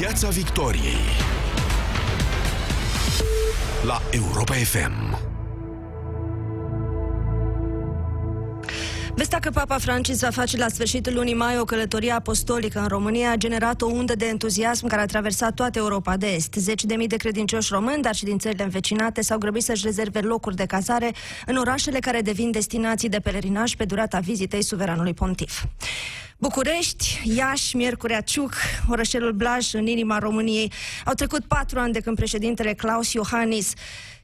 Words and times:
Piața 0.00 0.28
Victoriei 0.28 0.94
la 3.84 4.02
Europa 4.10 4.52
FM. 4.52 5.18
Vestea 9.14 9.38
că 9.38 9.50
Papa 9.50 9.78
Francis 9.78 10.20
va 10.20 10.30
face 10.30 10.56
la 10.56 10.68
sfârșitul 10.68 11.14
lunii 11.14 11.34
mai 11.34 11.58
o 11.58 11.64
călătorie 11.64 12.12
apostolică 12.12 12.80
în 12.80 12.86
România 12.86 13.30
a 13.30 13.36
generat 13.36 13.82
o 13.82 13.86
undă 13.86 14.14
de 14.14 14.26
entuziasm 14.26 14.86
care 14.86 15.00
a 15.00 15.06
traversat 15.06 15.54
toată 15.54 15.78
Europa 15.78 16.16
de 16.16 16.26
Est. 16.26 16.54
Zeci 16.54 16.84
de 16.84 16.94
mii 16.94 17.06
de 17.06 17.16
credincioși 17.16 17.72
români, 17.72 18.02
dar 18.02 18.14
și 18.14 18.24
din 18.24 18.38
țările 18.38 18.62
învecinate, 18.64 19.22
s-au 19.22 19.38
grăbit 19.38 19.62
să-și 19.62 19.84
rezerve 19.84 20.20
locuri 20.20 20.56
de 20.56 20.66
cazare 20.66 21.12
în 21.46 21.56
orașele 21.56 21.98
care 21.98 22.20
devin 22.20 22.50
destinații 22.50 23.08
de 23.08 23.20
pelerinaj 23.20 23.74
pe 23.74 23.84
durata 23.84 24.18
vizitei 24.18 24.62
suveranului 24.62 25.14
pontif. 25.14 25.64
București, 26.40 27.22
Iași, 27.24 27.76
Miercurea 27.76 28.20
Ciuc, 28.20 28.52
orășelul 28.88 29.32
Blaj, 29.32 29.74
în 29.74 29.86
inima 29.86 30.18
României. 30.18 30.72
Au 31.04 31.12
trecut 31.12 31.44
patru 31.44 31.78
ani 31.78 31.92
de 31.92 32.00
când 32.00 32.16
președintele 32.16 32.74
Claus 32.74 33.12
Iohannis 33.12 33.72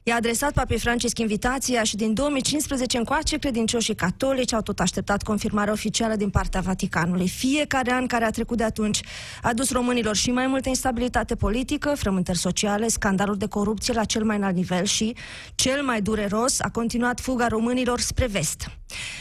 I-a 0.07 0.15
adresat 0.15 0.53
papei 0.53 0.79
Francisc 0.79 1.19
invitația 1.19 1.83
și 1.83 1.95
din 1.95 2.13
2015 2.13 2.97
încoace 2.97 3.37
credincioșii 3.37 3.95
catolici 3.95 4.53
au 4.53 4.61
tot 4.61 4.79
așteptat 4.79 5.23
confirmarea 5.23 5.73
oficială 5.73 6.15
din 6.15 6.29
partea 6.29 6.61
Vaticanului. 6.61 7.27
Fiecare 7.27 7.91
an 7.91 8.07
care 8.07 8.25
a 8.25 8.29
trecut 8.29 8.57
de 8.57 8.63
atunci 8.63 8.99
a 9.41 9.53
dus 9.53 9.71
românilor 9.71 10.15
și 10.15 10.31
mai 10.31 10.47
multă 10.47 10.69
instabilitate 10.69 11.35
politică, 11.35 11.93
frământări 11.95 12.37
sociale, 12.37 12.87
scandaluri 12.87 13.39
de 13.39 13.47
corupție 13.47 13.93
la 13.93 14.03
cel 14.03 14.23
mai 14.23 14.37
înalt 14.37 14.55
nivel 14.55 14.85
și, 14.85 15.15
cel 15.55 15.83
mai 15.83 16.01
dureros, 16.01 16.59
a 16.59 16.69
continuat 16.69 17.19
fuga 17.19 17.47
românilor 17.47 17.99
spre 17.99 18.25
vest. 18.25 18.71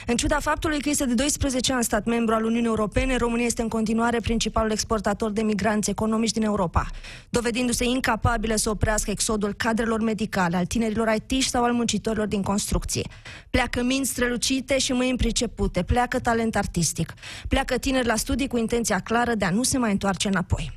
În 0.06 0.16
ciuda 0.16 0.38
faptului 0.40 0.80
că 0.80 0.88
este 0.88 1.04
de 1.04 1.14
12 1.14 1.72
ani 1.72 1.84
stat 1.84 2.04
membru 2.04 2.34
al 2.34 2.44
Uniunii 2.44 2.66
Europene, 2.66 3.16
România 3.16 3.46
este 3.46 3.62
în 3.62 3.68
continuare 3.68 4.20
principalul 4.20 4.70
exportator 4.70 5.30
de 5.30 5.42
migranți 5.42 5.90
economici 5.90 6.30
din 6.30 6.42
Europa, 6.42 6.86
dovedindu-se 7.30 7.84
incapabilă 7.84 8.56
să 8.56 8.70
oprească 8.70 9.10
exodul 9.10 9.54
cadrelor 9.54 10.00
medicale, 10.00 10.56
al 10.56 10.66
tinerilor 10.66 11.14
it 11.28 11.42
sau 11.42 11.64
al 11.64 11.73
muncitorilor 11.73 12.26
din 12.26 12.42
construcție. 12.42 13.02
Pleacă 13.50 13.82
minți 13.82 14.10
strălucite 14.10 14.78
și 14.78 14.92
mâini 14.92 15.16
pricepute, 15.16 15.82
pleacă 15.82 16.18
talent 16.18 16.56
artistic, 16.56 17.14
pleacă 17.48 17.78
tineri 17.78 18.06
la 18.06 18.16
studii 18.16 18.48
cu 18.48 18.56
intenția 18.56 18.98
clară 18.98 19.34
de 19.34 19.45
a 19.45 19.51
nu 19.51 19.62
se 19.62 19.78
mai 19.78 19.90
întoarce 19.90 20.28
înapoi. 20.28 20.73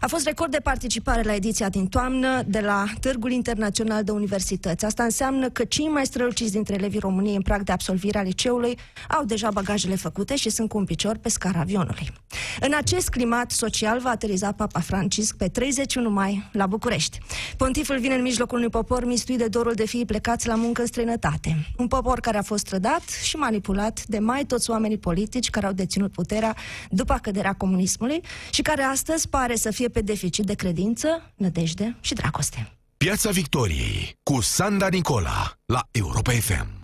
A 0.00 0.06
fost 0.06 0.26
record 0.26 0.50
de 0.50 0.58
participare 0.58 1.22
la 1.22 1.34
ediția 1.34 1.68
din 1.68 1.86
toamnă 1.86 2.42
de 2.46 2.60
la 2.60 2.84
Târgul 3.00 3.30
Internațional 3.30 4.04
de 4.04 4.10
Universități. 4.10 4.84
Asta 4.84 5.02
înseamnă 5.02 5.48
că 5.48 5.64
cei 5.64 5.86
mai 5.86 6.06
străluciți 6.06 6.52
dintre 6.52 6.74
elevii 6.74 6.98
României 6.98 7.36
în 7.36 7.42
prag 7.42 7.62
de 7.62 7.72
absolvire 7.72 8.18
a 8.18 8.22
liceului 8.32 8.78
au 9.08 9.24
deja 9.24 9.50
bagajele 9.50 9.94
făcute 9.94 10.36
și 10.36 10.50
sunt 10.50 10.68
cu 10.68 10.78
un 10.78 10.84
picior 10.84 11.16
pe 11.16 11.28
scara 11.28 11.60
avionului. 11.60 12.12
În 12.60 12.72
acest 12.74 13.08
climat 13.08 13.50
social 13.50 14.00
va 14.00 14.10
ateriza 14.10 14.52
Papa 14.52 14.80
Francisc 14.80 15.36
pe 15.36 15.48
31 15.48 16.10
mai 16.10 16.48
la 16.52 16.66
București. 16.66 17.18
Pontiful 17.56 17.98
vine 17.98 18.14
în 18.14 18.22
mijlocul 18.22 18.58
unui 18.58 18.70
popor 18.70 19.04
mistuit 19.04 19.38
de 19.38 19.48
dorul 19.48 19.72
de 19.72 19.86
fii 19.86 20.04
plecați 20.04 20.46
la 20.46 20.54
muncă 20.54 20.80
în 20.80 20.86
străinătate. 20.86 21.66
Un 21.76 21.86
popor 21.88 22.20
care 22.20 22.38
a 22.38 22.42
fost 22.42 22.64
trădat 22.64 23.02
și 23.22 23.36
manipulat 23.36 24.04
de 24.06 24.18
mai 24.18 24.44
toți 24.44 24.70
oamenii 24.70 24.98
politici 24.98 25.50
care 25.50 25.66
au 25.66 25.72
deținut 25.72 26.12
puterea 26.12 26.56
după 26.90 27.18
căderea 27.22 27.52
comunismului 27.52 28.20
și 28.50 28.62
care 28.62 28.82
astăzi 28.82 29.28
pare 29.28 29.56
să 29.56 29.70
fie 29.70 29.88
pe 29.88 30.00
deficit 30.00 30.44
de 30.44 30.54
credință, 30.54 31.32
nădejde 31.34 31.96
și 32.00 32.14
dragoste. 32.14 32.72
Piața 32.96 33.30
Victoriei 33.30 34.18
cu 34.22 34.40
Sanda 34.40 34.88
Nicola 34.88 35.52
la 35.64 35.80
Europa 35.90 36.32
FM. 36.32 36.81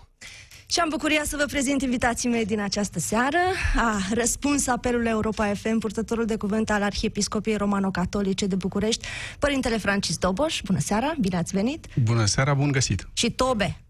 Și 0.70 0.80
am 0.80 0.88
bucuria 0.88 1.22
să 1.24 1.36
vă 1.36 1.44
prezint 1.44 1.82
invitații 1.82 2.28
mei 2.28 2.46
din 2.46 2.60
această 2.60 2.98
seară. 2.98 3.38
A 3.76 4.00
răspuns 4.12 4.66
apelul 4.66 5.06
Europa 5.06 5.54
FM, 5.54 5.78
purtătorul 5.78 6.24
de 6.24 6.36
cuvânt 6.36 6.70
al 6.70 6.82
Arhiepiscopiei 6.82 7.56
Romano-Catolice 7.56 8.46
de 8.46 8.54
București, 8.54 9.06
Părintele 9.38 9.78
Francis 9.78 10.16
Doboș. 10.16 10.60
Bună 10.64 10.78
seara, 10.78 11.14
bine 11.20 11.36
ați 11.36 11.52
venit! 11.52 11.86
Bună 12.02 12.24
seara, 12.24 12.54
bun 12.54 12.72
găsit! 12.72 13.08
Și 13.12 13.30
Tobe, 13.30 13.80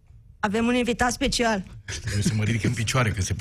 avem 0.40 0.66
un 0.66 0.74
invitat 0.74 1.12
special. 1.12 1.64
Trebuie 2.00 2.22
să 2.22 2.32
mă 2.36 2.44
ridic 2.44 2.64
în 2.64 2.72
picioare 2.72 3.10
că 3.10 3.22
se, 3.22 3.34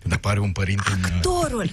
când 0.00 0.12
apare 0.12 0.40
un 0.40 0.52
părinte 0.52 0.90
în... 0.94 1.04
Actorul, 1.04 1.70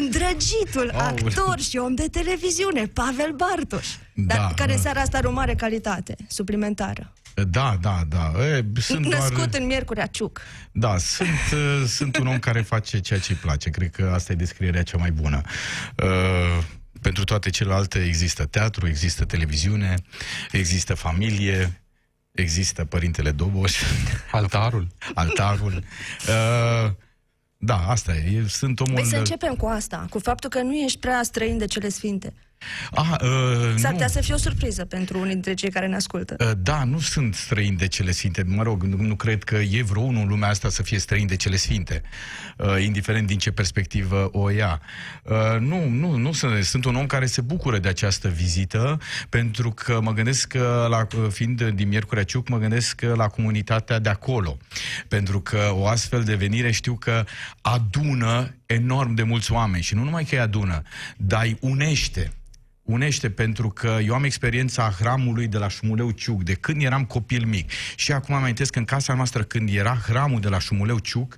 îndrăgitul 0.00 0.90
oh, 0.94 1.00
actor 1.00 1.60
și 1.60 1.76
om 1.76 1.94
de 1.94 2.08
televiziune, 2.08 2.86
Pavel 2.86 3.32
Bartoș, 3.36 3.86
da, 4.14 4.34
dar, 4.34 4.52
care 4.56 4.72
în 4.72 4.80
seara 4.80 5.00
asta 5.00 5.16
are 5.16 5.26
o 5.26 5.32
mare 5.32 5.54
calitate 5.54 6.16
suplimentară. 6.28 7.12
Da, 7.34 7.78
da, 7.80 8.02
da. 8.08 8.32
E, 8.44 8.64
sunt 8.80 9.06
Născut 9.06 9.36
doar... 9.36 9.48
în 9.52 9.66
Miercurea 9.66 10.06
Ciuc. 10.06 10.40
Da, 10.72 10.98
sunt, 10.98 11.28
uh, 11.52 11.86
sunt 11.86 12.16
un 12.16 12.26
om 12.26 12.38
care 12.38 12.62
face 12.62 13.00
ceea 13.00 13.20
ce 13.20 13.32
îi 13.32 13.38
place. 13.38 13.70
Cred 13.70 13.90
că 13.90 14.10
asta 14.14 14.32
e 14.32 14.36
descrierea 14.36 14.82
cea 14.82 14.96
mai 14.96 15.12
bună. 15.12 15.40
Uh, 16.02 16.64
pentru 17.00 17.24
toate 17.24 17.50
celelalte 17.50 18.04
există 18.04 18.44
teatru, 18.44 18.86
există 18.86 19.24
televiziune, 19.24 19.94
există 20.50 20.94
familie, 20.94 21.82
există 22.30 22.84
Părintele 22.84 23.30
Doboș. 23.30 23.82
Altarul. 24.30 24.86
Altarul. 25.14 25.84
Uh, 26.28 26.90
da, 27.56 27.76
asta 27.88 28.14
e. 28.14 28.44
Sunt 28.48 28.80
omul... 28.80 28.94
Păi 28.94 29.04
să 29.04 29.16
începem 29.16 29.54
cu 29.54 29.66
asta, 29.66 30.06
cu 30.10 30.18
faptul 30.18 30.50
că 30.50 30.60
nu 30.60 30.74
ești 30.74 30.98
prea 30.98 31.22
străin 31.22 31.58
de 31.58 31.66
cele 31.66 31.88
sfinte. 31.88 32.32
Ah, 32.90 33.10
uh, 33.22 33.74
S-ar 33.76 33.92
putea 33.92 34.08
să 34.08 34.20
fie 34.20 34.34
o 34.34 34.36
surpriză 34.36 34.84
pentru 34.84 35.18
unii 35.18 35.32
dintre 35.32 35.54
cei 35.54 35.70
care 35.70 35.86
ne 35.86 35.94
ascultă. 35.94 36.36
Uh, 36.38 36.50
da, 36.58 36.84
nu 36.84 36.98
sunt 36.98 37.34
străini 37.34 37.76
de 37.76 37.88
cele 37.88 38.10
sfinte. 38.10 38.42
Mă 38.46 38.62
rog, 38.62 38.82
nu, 38.82 39.02
nu 39.02 39.14
cred 39.14 39.44
că 39.44 39.56
e 39.56 39.82
vreo 39.82 40.02
unul 40.02 40.22
în 40.22 40.28
lumea 40.28 40.48
asta 40.48 40.68
să 40.68 40.82
fie 40.82 40.98
străin 40.98 41.26
de 41.26 41.36
cele 41.36 41.56
sfinte, 41.56 42.02
uh, 42.58 42.84
indiferent 42.84 43.26
din 43.26 43.38
ce 43.38 43.50
perspectivă 43.50 44.28
o 44.32 44.50
ia. 44.50 44.80
Uh, 45.22 45.60
nu, 45.60 45.88
nu, 45.88 46.16
nu 46.16 46.32
sunt. 46.32 46.64
Sunt 46.64 46.84
un 46.84 46.94
om 46.94 47.06
care 47.06 47.26
se 47.26 47.40
bucură 47.40 47.78
de 47.78 47.88
această 47.88 48.28
vizită, 48.28 48.98
pentru 49.28 49.70
că 49.70 50.00
mă 50.00 50.12
gândesc 50.12 50.48
că, 50.48 50.86
la, 50.90 51.06
fiind 51.30 51.62
din 51.62 51.88
Miercurea 51.88 52.24
Ciuc, 52.24 52.48
mă 52.48 52.58
gândesc 52.58 53.00
la 53.00 53.28
comunitatea 53.28 53.98
de 53.98 54.08
acolo. 54.08 54.56
Pentru 55.08 55.40
că 55.40 55.70
o 55.72 55.86
astfel 55.86 56.22
de 56.24 56.34
venire 56.34 56.70
știu 56.70 56.94
că 56.94 57.24
adună 57.60 58.54
enorm 58.66 59.14
de 59.14 59.22
mulți 59.22 59.52
oameni 59.52 59.82
și 59.82 59.94
nu 59.94 60.04
numai 60.04 60.24
că 60.24 60.34
îi 60.34 60.40
adună, 60.40 60.82
dar 61.16 61.44
îi 61.44 61.56
unește 61.60 62.32
unește 62.84 63.30
pentru 63.30 63.70
că 63.70 63.98
eu 64.04 64.14
am 64.14 64.24
experiența 64.24 64.94
hramului 64.98 65.46
de 65.46 65.58
la 65.58 65.68
Șumuleu 65.68 66.10
Ciuc, 66.10 66.42
de 66.42 66.54
când 66.54 66.82
eram 66.82 67.04
copil 67.04 67.44
mic. 67.46 67.70
Și 67.96 68.12
acum 68.12 68.34
amintesc 68.34 68.72
că 68.72 68.78
în 68.78 68.84
casa 68.84 69.14
noastră, 69.14 69.42
când 69.42 69.68
era 69.74 69.94
hramul 69.94 70.40
de 70.40 70.48
la 70.48 70.58
Șumuleu 70.58 70.98
Ciuc, 70.98 71.36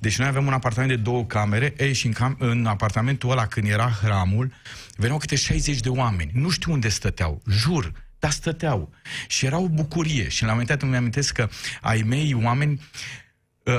deci 0.00 0.18
noi 0.18 0.28
aveam 0.28 0.46
un 0.46 0.52
apartament 0.52 0.90
de 0.90 0.96
două 0.96 1.24
camere, 1.24 1.74
e, 1.76 1.92
și 1.92 2.06
în, 2.06 2.12
cam, 2.12 2.36
în 2.38 2.66
apartamentul 2.66 3.30
ăla, 3.30 3.46
când 3.46 3.68
era 3.68 3.90
hramul, 4.02 4.52
veneau 4.96 5.18
câte 5.18 5.36
60 5.36 5.80
de 5.80 5.88
oameni. 5.88 6.30
Nu 6.34 6.48
știu 6.48 6.72
unde 6.72 6.88
stăteau, 6.88 7.42
jur, 7.50 7.92
dar 8.18 8.30
stăteau. 8.30 8.92
Și 9.28 9.46
era 9.46 9.58
o 9.58 9.68
bucurie. 9.68 10.28
Și 10.28 10.42
la 10.42 10.48
un 10.48 10.52
moment 10.52 10.68
dat 10.68 10.82
îmi 10.82 10.96
amintesc 10.96 11.32
că 11.32 11.48
ai 11.80 12.02
mei 12.06 12.34
oameni 12.42 12.80
Ă, 12.80 12.80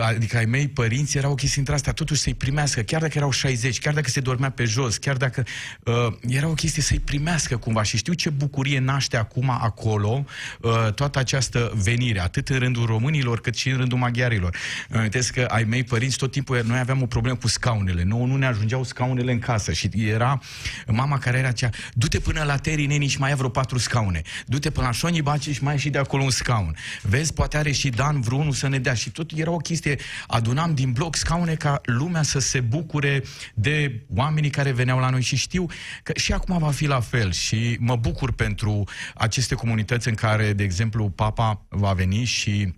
adică 0.01 0.37
ai 0.37 0.45
mei 0.45 0.67
părinți 0.67 1.17
erau 1.17 1.35
chestii 1.35 1.59
între 1.59 1.73
astea, 1.73 1.93
totuși 1.93 2.21
să-i 2.21 2.33
primească, 2.33 2.81
chiar 2.81 3.01
dacă 3.01 3.13
erau 3.15 3.31
60, 3.31 3.79
chiar 3.79 3.93
dacă 3.93 4.09
se 4.09 4.19
dormea 4.19 4.49
pe 4.49 4.63
jos, 4.63 4.97
chiar 4.97 5.17
dacă 5.17 5.43
uh, 5.83 5.93
era 6.27 6.47
o 6.47 6.53
chestie 6.53 6.81
să-i 6.81 6.99
primească 6.99 7.57
cumva 7.57 7.83
și 7.83 7.97
știu 7.97 8.13
ce 8.13 8.29
bucurie 8.29 8.79
naște 8.79 9.17
acum 9.17 9.49
acolo 9.49 10.25
uh, 10.61 10.93
toată 10.93 11.19
această 11.19 11.71
venire, 11.75 12.19
atât 12.19 12.49
în 12.49 12.59
rândul 12.59 12.85
românilor 12.85 13.41
cât 13.41 13.55
și 13.55 13.69
în 13.69 13.77
rândul 13.77 13.97
maghiarilor. 13.97 14.55
Îmi 14.89 14.99
amintesc 14.99 15.33
că 15.33 15.41
ai 15.41 15.63
mei 15.63 15.83
părinți 15.83 16.17
tot 16.17 16.31
timpul, 16.31 16.61
noi 16.65 16.79
aveam 16.79 17.01
o 17.01 17.05
problemă 17.05 17.37
cu 17.37 17.47
scaunele, 17.47 18.03
nouă 18.03 18.25
nu 18.25 18.35
ne 18.35 18.45
ajungeau 18.45 18.83
scaunele 18.83 19.31
în 19.31 19.39
casă 19.39 19.71
și 19.71 19.89
era 19.93 20.39
mama 20.87 21.17
care 21.17 21.37
era 21.37 21.47
aceea, 21.47 21.71
du-te 21.93 22.19
până 22.19 22.43
la 22.43 22.57
Teri 22.57 22.85
Neni 22.85 23.07
și 23.07 23.19
mai 23.19 23.29
ai 23.29 23.35
vreo 23.35 23.49
patru 23.49 23.77
scaune, 23.77 24.21
du-te 24.45 24.69
până 24.69 24.85
la 24.85 24.91
Șonii 24.91 25.21
Baci 25.21 25.49
și 25.49 25.63
mai 25.63 25.73
ai 25.73 25.79
și 25.79 25.89
de 25.89 25.97
acolo 25.97 26.23
un 26.23 26.29
scaun. 26.29 26.75
Vezi, 27.01 27.33
poate 27.33 27.57
are 27.57 27.71
și 27.71 27.89
Dan 27.89 28.21
vreunul 28.21 28.53
să 28.53 28.67
ne 28.67 28.79
dea 28.79 28.93
și 28.93 29.09
tot 29.09 29.31
era 29.35 29.51
o 29.51 29.57
chestie 29.57 29.75
chestie, 29.79 30.05
adunam 30.27 30.75
din 30.75 30.91
bloc 30.91 31.15
scaune 31.15 31.55
ca 31.55 31.81
lumea 31.83 32.21
să 32.21 32.39
se 32.39 32.59
bucure 32.59 33.23
de 33.53 34.05
oamenii 34.15 34.49
care 34.49 34.71
veneau 34.71 34.99
la 34.99 35.09
noi 35.09 35.21
și 35.21 35.35
știu 35.35 35.65
că 36.03 36.11
și 36.15 36.33
acum 36.33 36.57
va 36.57 36.71
fi 36.71 36.85
la 36.85 36.99
fel 36.99 37.31
și 37.31 37.77
mă 37.79 37.95
bucur 37.95 38.31
pentru 38.33 38.83
aceste 39.15 39.55
comunități 39.55 40.07
în 40.07 40.15
care, 40.15 40.53
de 40.53 40.63
exemplu, 40.63 41.09
Papa 41.09 41.65
va 41.69 41.93
veni 41.93 42.23
și 42.23 42.73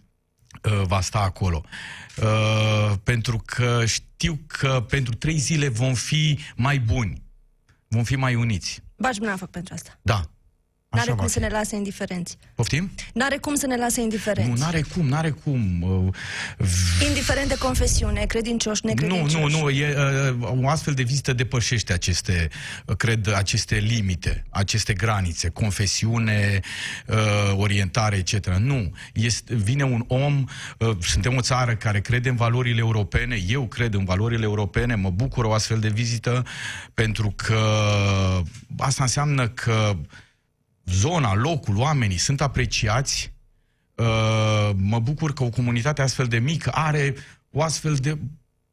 uh, 0.63 0.81
va 0.83 1.01
sta 1.01 1.19
acolo. 1.19 1.63
Uh, 2.17 2.93
pentru 3.03 3.41
că 3.45 3.83
știu 3.85 4.39
că 4.47 4.85
pentru 4.89 5.15
trei 5.15 5.37
zile 5.37 5.67
vom 5.67 5.93
fi 5.93 6.39
mai 6.55 6.79
buni, 6.79 7.21
vom 7.87 8.03
fi 8.03 8.15
mai 8.15 8.35
uniți. 8.35 8.81
Baci 8.97 9.19
mâna 9.19 9.35
fac 9.35 9.49
pentru 9.49 9.73
asta. 9.73 9.99
Da, 10.01 10.29
N-are 10.89 11.11
cum 11.11 11.27
să 11.27 11.39
ne 11.39 11.47
lase 11.47 11.75
indiferenți. 11.75 12.37
Poftim? 12.55 12.91
N-are 13.13 13.37
cum 13.37 13.55
să 13.55 13.67
ne 13.67 13.77
lase 13.77 14.01
indiferenți. 14.01 14.49
Nu, 14.49 14.57
n-are 14.57 14.81
cum, 14.81 15.07
n-are 15.07 15.29
cum. 15.29 15.81
Uh, 15.81 16.13
Indiferent 17.07 17.47
de 17.47 17.57
confesiune, 17.57 18.25
credincioși, 18.25 18.85
necredincioși. 18.85 19.35
Nu, 19.35 19.47
nu, 19.47 19.59
nu. 19.59 19.69
E, 19.69 19.95
uh, 20.41 20.63
o 20.63 20.69
astfel 20.69 20.93
de 20.93 21.03
vizită 21.03 21.33
depășește 21.33 21.93
aceste, 21.93 22.49
uh, 22.85 22.95
cred, 22.95 23.33
aceste 23.33 23.75
limite, 23.75 24.45
aceste 24.49 24.93
granițe, 24.93 25.49
confesiune, 25.49 26.59
uh, 27.07 27.53
orientare, 27.55 28.15
etc. 28.15 28.47
Nu. 28.47 28.91
Este, 29.13 29.55
vine 29.55 29.83
un 29.83 30.03
om, 30.07 30.45
uh, 30.77 30.97
suntem 31.01 31.35
o 31.35 31.41
țară 31.41 31.75
care 31.75 32.01
crede 32.01 32.29
în 32.29 32.35
valorile 32.35 32.79
europene, 32.79 33.39
eu 33.47 33.67
cred 33.67 33.93
în 33.93 34.05
valorile 34.05 34.43
europene, 34.43 34.95
mă 34.95 35.09
bucur 35.09 35.45
o 35.45 35.53
astfel 35.53 35.79
de 35.79 35.89
vizită, 35.89 36.45
pentru 36.93 37.33
că 37.35 37.59
asta 38.77 39.03
înseamnă 39.03 39.47
că 39.47 39.95
zona, 40.91 41.33
locul, 41.33 41.77
oamenii 41.77 42.17
sunt 42.17 42.41
apreciați. 42.41 43.33
Uh, 43.95 44.69
mă 44.75 44.99
bucur 44.99 45.33
că 45.33 45.43
o 45.43 45.49
comunitate 45.49 46.01
astfel 46.01 46.25
de 46.25 46.39
mică 46.39 46.71
are 46.73 47.15
o 47.51 47.61
astfel 47.61 47.95
de 47.95 48.17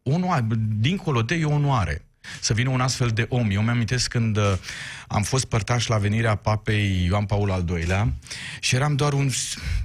onoare, 0.03 0.47
dincolo 0.79 1.23
de 1.23 1.35
e 1.35 1.45
onoare 1.45 2.07
să 2.41 2.53
vină 2.53 2.71
un 2.71 2.81
astfel 2.81 3.09
de 3.09 3.27
om. 3.29 3.51
Eu 3.51 3.63
mi-amintesc 3.63 4.09
când 4.11 4.37
uh, 4.37 4.53
am 5.08 5.23
fost 5.23 5.44
părtaș 5.44 5.87
la 5.87 5.97
venirea 5.97 6.35
papei 6.35 7.05
Ioan 7.05 7.25
Paul 7.25 7.50
al 7.50 7.64
II-lea 7.69 8.12
și 8.61 8.75
eram 8.75 8.97
doar 8.97 9.12
un, 9.12 9.31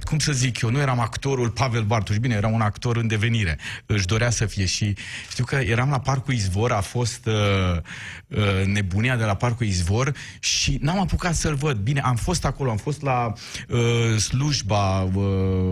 cum 0.00 0.18
să 0.18 0.32
zic 0.32 0.60
eu, 0.60 0.70
nu 0.70 0.78
eram 0.78 1.00
actorul 1.00 1.50
Pavel 1.50 1.82
Bartuș, 1.82 2.16
bine, 2.16 2.34
era 2.34 2.46
un 2.46 2.60
actor 2.60 2.96
în 2.96 3.06
devenire, 3.06 3.58
își 3.86 4.06
dorea 4.06 4.30
să 4.30 4.46
fie 4.46 4.64
și 4.64 4.94
știu 5.30 5.44
că 5.44 5.54
eram 5.54 5.90
la 5.90 6.00
Parcul 6.00 6.34
Izvor, 6.34 6.72
a 6.72 6.80
fost 6.80 7.26
uh, 7.26 7.80
uh, 8.28 8.66
nebunia 8.66 9.16
de 9.16 9.24
la 9.24 9.34
Parcul 9.34 9.66
Izvor 9.66 10.14
și 10.38 10.78
n-am 10.80 11.00
apucat 11.00 11.34
să-l 11.34 11.54
văd. 11.54 11.76
Bine, 11.76 12.00
am 12.00 12.16
fost 12.16 12.44
acolo, 12.44 12.70
am 12.70 12.76
fost 12.76 13.02
la 13.02 13.32
uh, 13.68 14.16
slujba 14.18 15.02
uh, 15.02 15.22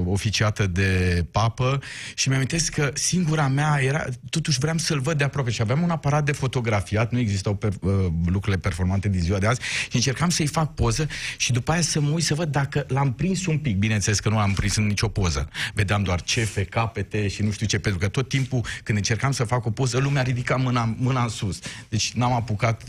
oficiată 0.07 0.67
de 0.67 1.25
papă 1.31 1.79
și 2.15 2.29
mi-amintesc 2.29 2.73
că 2.73 2.91
singura 2.95 3.49
mea 3.49 3.79
era, 3.83 4.05
totuși 4.31 4.59
vreau 4.59 4.77
să-l 4.77 5.01
văd 5.01 5.19
de 5.19 5.25
aproape 5.25 5.51
și 5.51 5.61
aveam 5.61 5.83
un 5.83 5.91
aparat 5.91 6.25
de 6.25 6.33
fotografiat, 6.33 7.13
nu 7.13 7.19
existau 7.19 7.55
per, 7.55 7.73
uh, 7.81 7.93
lucrurile 8.25 8.61
performante 8.61 9.09
din 9.09 9.21
ziua 9.21 9.39
de 9.41 9.47
azi 9.47 9.61
și 9.89 9.97
încercam 9.97 10.29
să-i 10.29 10.47
fac 10.47 10.75
poză 10.75 11.09
și 11.37 11.53
după 11.53 11.73
aia 11.73 11.81
să 11.81 12.01
mă 12.01 12.11
uit 12.11 12.25
să 12.25 12.35
văd 12.35 12.49
dacă 12.49 12.85
l-am 12.89 13.13
prins 13.13 13.47
un 13.47 13.59
pic. 13.59 13.77
Bineînțeles 13.77 14.21
că 14.21 14.29
nu 14.29 14.37
l-am 14.37 14.53
prins 14.53 14.77
în 14.77 14.87
nicio 14.87 15.09
poză. 15.09 15.49
Vedeam 15.75 16.03
doar 16.03 16.23
cefe, 16.23 16.65
capete 16.65 17.29
și 17.29 17.43
nu 17.43 17.51
știu 17.51 17.67
ce, 17.67 17.79
pentru 17.79 18.01
că 18.01 18.09
tot 18.09 18.29
timpul 18.29 18.65
când 18.83 18.99
încercam 18.99 19.33
să 19.33 19.45
fac 19.45 19.67
o 19.67 19.71
poză, 19.71 19.99
lumea 19.99 20.23
ridica 20.23 20.57
mâna, 20.57 20.95
mâna 20.99 21.23
în 21.23 21.29
sus. 21.29 21.59
Deci 21.89 22.13
n-am 22.13 22.33
apucat 22.33 22.83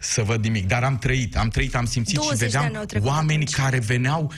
să 0.00 0.22
văd 0.22 0.42
nimic. 0.42 0.66
Dar 0.66 0.84
am 0.84 0.98
trăit, 0.98 1.36
am 1.36 1.48
trăit, 1.48 1.74
am 1.74 1.86
simțit 1.86 2.22
și 2.22 2.36
vedeam 2.36 2.88
oameni 3.00 3.42
atunci. 3.42 3.54
care 3.54 3.78
veneau 3.78 4.32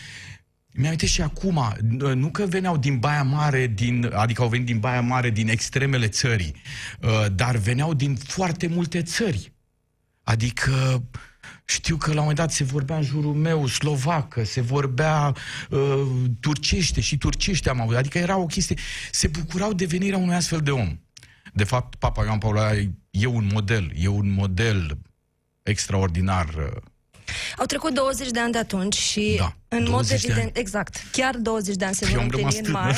mi-am 0.73 0.97
și 0.97 1.23
acum, 1.23 1.77
nu 2.15 2.31
că 2.31 2.47
veneau 2.47 2.77
din 2.77 2.99
Baia 2.99 3.23
Mare, 3.23 3.67
din, 3.67 4.11
adică 4.15 4.43
au 4.43 4.49
venit 4.49 4.67
din 4.67 4.79
Baia 4.79 5.01
Mare, 5.01 5.31
din 5.31 5.49
extremele 5.49 6.09
țării, 6.09 6.55
uh, 7.01 7.27
dar 7.35 7.57
veneau 7.57 7.95
din 7.95 8.17
foarte 8.17 8.67
multe 8.67 9.03
țări. 9.03 9.53
Adică 10.23 11.05
știu 11.71 11.97
că 11.97 12.07
la 12.07 12.13
un 12.13 12.19
moment 12.19 12.37
dat 12.37 12.53
se 12.53 12.65
vorbea 12.65 12.97
în 12.97 13.03
jurul 13.03 13.35
meu 13.35 13.67
slovacă, 13.67 14.45
se 14.45 14.61
vorbea 14.61 15.35
uh, 15.71 16.07
turcește 16.41 17.01
și 17.01 17.19
turcește 17.19 17.69
am 17.69 17.81
avut. 17.81 17.97
Adică 17.97 18.19
era 18.19 18.37
o 18.37 18.47
chestie... 18.47 18.77
Se 19.11 19.29
bucurau 19.29 19.73
de 19.73 19.85
venirea 19.85 20.19
unui 20.19 20.35
astfel 20.35 20.61
de 20.61 20.71
om. 20.71 20.99
De 21.53 21.65
fapt, 21.65 21.95
Papa 21.95 22.25
Ioan 22.25 22.39
Paul 22.39 22.59
e 23.11 23.27
un 23.27 23.49
model, 23.53 23.93
e 23.97 24.09
un 24.09 24.31
model 24.31 24.99
extraordinar 25.63 26.49
uh, 26.49 26.83
au 27.57 27.65
trecut 27.67 27.95
20 27.95 28.31
de 28.31 28.41
ani 28.41 28.53
de 28.53 28.59
atunci 28.59 28.97
și 28.97 29.35
da, 29.39 29.57
în 29.71 29.87
mod 29.89 30.07
evident, 30.11 30.57
exact, 30.57 31.03
chiar 31.13 31.37
20 31.37 31.77
de 31.77 31.85
ani 31.85 31.95
se 31.95 32.07
vor 32.07 32.23
împlini 32.23 32.61
în 32.63 32.71
mai. 32.71 32.93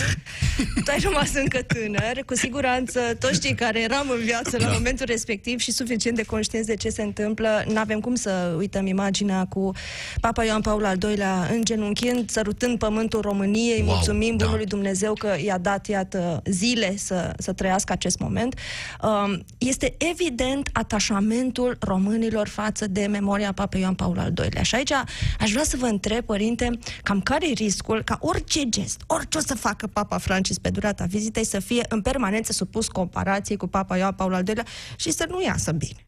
Tu 0.85 0.91
ai 0.91 0.99
rămas 1.03 1.35
încă 1.35 1.63
tânăr, 1.63 2.23
cu 2.27 2.35
siguranță 2.35 3.01
toți 3.19 3.41
cei 3.41 3.55
care 3.55 3.81
eram 3.81 4.11
în 4.11 4.19
viață 4.25 4.57
la 4.59 4.65
da. 4.65 4.73
momentul 4.73 5.07
respectiv 5.07 5.59
și 5.59 5.73
suficient 5.73 6.17
de 6.17 6.23
conștienți 6.23 6.69
de 6.69 6.75
ce 6.75 6.89
se 6.89 7.03
întâmplă, 7.03 7.65
nu 7.69 7.79
avem 7.79 8.01
cum 8.01 8.15
să 8.15 8.55
uităm 8.59 8.87
imaginea 8.87 9.47
cu 9.49 9.73
Papa 10.21 10.45
Ioan 10.45 10.61
Paul 10.61 10.85
al 10.85 10.97
II-lea 11.03 11.49
îngenunchind, 11.53 12.31
sărutând 12.31 12.79
pământul 12.79 13.21
României, 13.21 13.83
wow, 13.83 13.95
mulțumim 13.95 14.37
da. 14.37 14.45
Bunului 14.45 14.67
Dumnezeu 14.67 15.13
că 15.13 15.37
i-a 15.45 15.59
dat, 15.59 15.87
iată, 15.87 16.43
zile 16.45 16.97
să, 16.97 17.33
să 17.39 17.53
trăiască 17.53 17.93
acest 17.93 18.19
moment. 18.19 18.55
Um, 19.03 19.45
este 19.59 19.95
evident 19.99 20.69
atașamentul 20.73 21.77
românilor 21.81 22.49
față 22.49 22.87
de 22.87 23.07
memoria 23.07 23.53
Papei 23.53 23.81
Ioan 23.81 23.95
Paul 23.95 24.19
al 24.19 24.33
II-lea. 24.43 24.63
Și 24.63 24.75
aici 24.75 24.93
aș 25.39 25.51
vrea 25.51 25.65
să 25.65 25.77
vă 25.77 25.87
întreb, 25.87 26.25
părinte, 26.25 26.60
cam 27.03 27.21
care 27.21 27.51
e 27.51 27.53
riscul 27.53 28.03
ca 28.03 28.19
orice 28.21 28.69
gest, 28.69 29.03
orice 29.07 29.39
o 29.39 29.41
să 29.41 29.55
facă 29.55 29.87
Papa 29.87 30.19
Francis 30.19 30.59
pe 30.59 30.71
durata 30.71 31.05
vizitei 31.05 31.45
să 31.45 31.61
fie 31.61 31.83
în 31.89 32.01
permanență 32.01 32.53
supus 32.53 32.89
comparației 32.89 33.57
cu 33.57 33.67
Papa 33.67 33.97
Ioan 33.97 34.13
Paul 34.13 34.35
al 34.35 34.47
II-lea 34.47 34.65
și 34.97 35.11
să 35.11 35.27
nu 35.29 35.43
iasă 35.43 35.73
bine. 35.73 36.07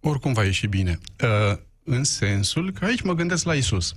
Oricum 0.00 0.32
va 0.32 0.44
ieși 0.44 0.66
bine. 0.66 0.98
Uh, 1.22 1.58
în 1.84 2.04
sensul 2.04 2.72
că 2.72 2.84
aici 2.84 3.02
mă 3.02 3.14
gândesc 3.14 3.44
la 3.44 3.54
Isus. 3.54 3.94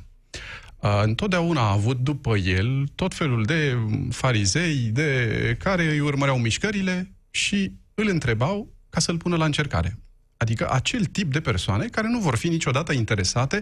Uh, 0.79 1.01
întotdeauna 1.03 1.61
a 1.61 1.71
avut 1.71 1.97
după 1.97 2.38
el 2.38 2.88
tot 2.95 3.13
felul 3.13 3.44
de 3.44 3.77
farizei 4.09 4.75
de 4.75 5.56
care 5.59 5.83
îi 5.83 6.00
urmăreau 6.00 6.38
mișcările 6.38 7.11
și 7.29 7.71
îl 7.94 8.07
întrebau 8.07 8.73
ca 8.89 9.00
să-l 9.00 9.17
pună 9.17 9.35
la 9.35 9.45
încercare. 9.45 10.00
Adică 10.38 10.71
acel 10.71 11.06
tip 11.06 11.31
de 11.31 11.39
persoane 11.39 11.85
care 11.85 12.07
nu 12.07 12.19
vor 12.19 12.35
fi 12.35 12.47
niciodată 12.47 12.94
interesate 12.94 13.61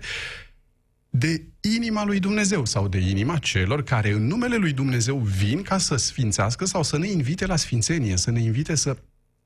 de 1.18 1.46
inima 1.62 2.06
lui 2.06 2.20
Dumnezeu 2.20 2.66
sau 2.66 2.88
de 2.88 2.98
inima 2.98 3.38
celor 3.38 3.84
care 3.84 4.12
în 4.12 4.28
numele 4.28 4.56
lui 4.56 4.74
Dumnezeu 4.74 5.18
vin 5.18 5.62
ca 5.62 5.78
să 5.78 5.96
sfințească 5.96 6.66
sau 6.66 6.84
să 6.84 6.98
ne 6.98 7.08
invite 7.08 7.46
la 7.46 7.56
sfințenie, 7.56 8.18
să 8.18 8.32
ne 8.32 8.42
invite 8.42 8.76
să, 8.76 8.98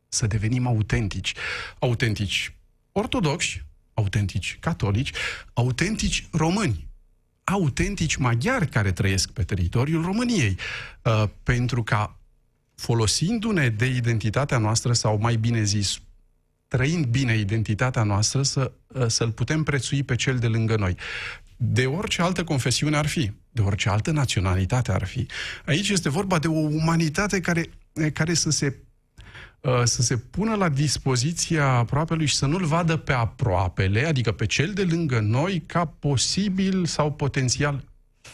să 0.10 0.28
devenim 0.28 0.68
autentici. 0.68 1.34
Autentici 1.80 2.56
ortodoxi, 2.92 3.66
autentici 3.94 4.58
catolici, 4.60 5.12
autentici 5.54 6.28
români, 6.32 6.88
autentici 7.44 8.16
maghiari 8.16 8.68
care 8.68 8.92
trăiesc 8.92 9.30
pe 9.32 9.44
teritoriul 9.44 10.04
României. 10.04 10.58
Uh, 11.04 11.24
pentru 11.44 11.84
ca 11.84 12.20
folosindu-ne 12.76 13.70
de 13.70 13.86
identitatea 13.86 14.58
noastră, 14.58 14.94
sau 14.94 15.18
mai 15.18 15.36
bine 15.36 15.64
zis, 15.64 16.00
trăind 16.68 17.06
bine 17.06 17.38
identitatea 17.38 18.04
noastră, 18.04 18.44
să, 18.44 18.72
uh, 18.88 19.08
să-l 19.08 19.32
putem 19.32 19.64
prețui 19.64 20.04
pe 20.04 20.16
cel 20.16 20.40
de 20.40 20.48
lângă 20.48 20.76
noi. 20.76 20.96
De 21.64 21.86
orice 21.86 22.22
altă 22.22 22.44
confesiune 22.44 22.98
ar 22.98 23.08
fi, 23.08 23.32
de 23.52 23.62
orice 23.62 23.90
altă 23.90 24.12
naționalitate 24.12 24.92
ar 24.92 25.06
fi. 25.06 25.26
Aici 25.66 25.90
este 25.90 26.10
vorba 26.10 26.40
de 26.40 26.48
o 26.48 26.60
umanitate 26.60 27.40
care, 27.40 27.70
care 28.14 28.34
să 28.34 28.50
se 28.50 28.78
uh, 29.62 29.82
să 29.84 30.02
se 30.02 30.18
pună 30.18 30.56
la 30.56 30.70
dispoziția 30.70 31.66
aproapelui 31.66 32.26
și 32.26 32.36
să 32.36 32.46
nu-l 32.46 32.66
vadă 32.66 32.98
pe 32.98 33.14
aproapele, 33.14 34.06
adică 34.06 34.32
pe 34.32 34.46
cel 34.46 34.74
de 34.74 34.84
lângă 34.84 35.20
noi, 35.20 35.64
ca 35.66 35.86
posibil 35.86 36.86
sau 36.86 37.12
potențial 37.12 37.84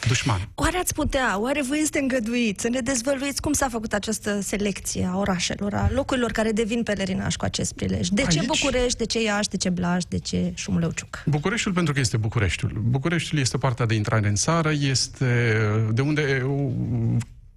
dușman. 0.07 0.49
Oare 0.55 0.77
ați 0.77 0.93
putea, 0.93 1.39
oare 1.39 1.61
voi 1.61 1.79
este 1.81 1.99
îngăduit 1.99 2.59
să 2.59 2.69
ne 2.69 2.79
dezvăluiți 2.79 3.41
cum 3.41 3.53
s-a 3.53 3.69
făcut 3.69 3.93
această 3.93 4.39
selecție 4.41 5.09
a 5.11 5.17
orașelor, 5.17 5.73
a 5.73 5.89
locurilor 5.93 6.31
care 6.31 6.51
devin 6.51 6.83
pelerinaj 6.83 7.35
cu 7.35 7.45
acest 7.45 7.73
prilej? 7.73 8.07
De 8.07 8.21
Aici... 8.21 8.33
ce 8.33 8.45
București, 8.45 8.97
de 8.97 9.05
ce 9.05 9.21
Iași, 9.21 9.49
de 9.49 9.57
ce 9.57 9.69
Blaj, 9.69 10.03
de 10.03 10.17
ce 10.17 10.51
Șumleuciuc? 10.55 11.23
Bucureștiul 11.25 11.73
pentru 11.73 11.93
că 11.93 11.99
este 11.99 12.17
Bucureștiul. 12.17 12.81
Bucureștiul 12.83 13.39
este 13.39 13.57
partea 13.57 13.85
de 13.85 13.93
intrare 13.93 14.27
în 14.27 14.35
țară, 14.35 14.71
este 14.71 15.57
de 15.91 16.01
unde 16.01 16.45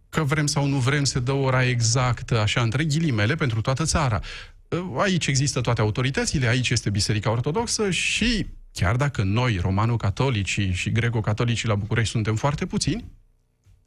că 0.09 0.23
vrem 0.23 0.47
sau 0.47 0.67
nu 0.67 0.77
vrem, 0.77 1.05
se 1.05 1.19
dă 1.19 1.33
ora 1.33 1.65
exactă, 1.65 2.41
așa, 2.41 2.61
între 2.61 2.85
ghilimele, 2.85 3.35
pentru 3.35 3.61
toată 3.61 3.85
țara. 3.85 4.21
Aici 4.97 5.27
există 5.27 5.61
toate 5.61 5.81
autoritățile, 5.81 6.47
aici 6.47 6.71
este 6.71 6.91
Biserica 6.91 7.31
Ortodoxă 7.31 7.91
și 7.91 8.47
chiar 8.73 8.97
dacă 8.97 9.23
noi, 9.23 9.59
romano-catolicii 9.63 10.73
și 10.73 10.93
greco-catolicii 10.93 11.69
la 11.69 11.75
București, 11.75 12.11
suntem 12.11 12.37
foarte 12.37 12.67
puțini, 12.67 13.05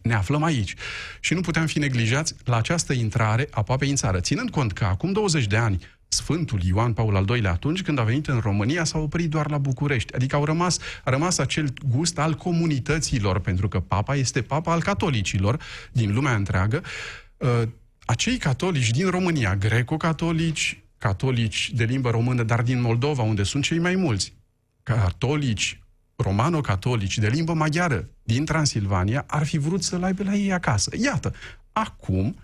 ne 0.02 0.13
aflăm 0.13 0.44
aici. 0.44 0.74
Și 1.20 1.34
nu 1.34 1.42
putem 1.42 1.66
fi 1.66 1.80
neglijați 1.80 2.36
la 2.44 2.58
această 2.58 2.94
intrare 2.94 3.48
a 3.52 3.62
papei 3.62 3.90
în 3.90 3.96
țară. 3.96 4.20
Ținând 4.20 4.50
cont 4.50 4.74
că 4.74 4.86
acum 4.86 5.12
20 5.12 5.46
de 5.46 5.58
ani 5.58 5.80
Sfântul 6.08 6.60
Ioan 6.63 6.94
Paul 6.94 7.16
al 7.16 7.25
II-lea, 7.30 7.52
atunci 7.52 7.82
când 7.82 8.00
a 8.00 8.04
venit 8.04 8.28
în 8.28 8.40
România, 8.40 8.84
s-a 8.84 8.98
oprit 8.98 9.30
doar 9.30 9.50
la 9.50 9.58
București. 9.58 10.16
Adică 10.16 10.36
au 10.36 10.46
rămas, 10.46 10.78
a 11.04 11.10
rămas 11.10 11.38
acel 11.38 11.74
gust 11.90 12.20
al 12.20 12.34
comunităților, 12.34 13.40
pentru 13.40 13.68
că 13.68 13.80
papa 13.80 14.16
este 14.16 14.42
papa 14.42 14.72
al 14.72 14.82
catolicilor 14.82 15.62
din 15.92 16.13
lumea 16.13 16.36
întreagă. 16.36 16.82
Uh, 17.38 17.62
acei 18.06 18.38
catolici 18.38 18.90
din 18.90 19.10
România, 19.10 19.56
greco-catolici, 19.56 20.84
catolici 20.98 21.72
de 21.74 21.84
limbă 21.84 22.10
română, 22.10 22.44
dar 22.44 22.62
din 22.62 22.82
Moldova, 22.82 23.22
unde 23.22 23.44
sunt 23.44 23.63
cei 23.63 23.80
mai 23.80 23.96
mulți, 23.96 24.34
catolici, 24.84 25.84
romano-catolici 26.16 27.18
de 27.18 27.28
limbă 27.28 27.54
maghiară 27.54 28.10
din 28.24 28.46
Transilvania 28.46 29.24
ar 29.28 29.46
fi 29.46 29.58
vrut 29.58 29.84
să-l 29.84 30.04
aibă 30.04 30.24
la 30.24 30.34
ei 30.34 30.54
acasă. 30.54 30.92
Iată, 31.02 31.34
acum 31.72 32.36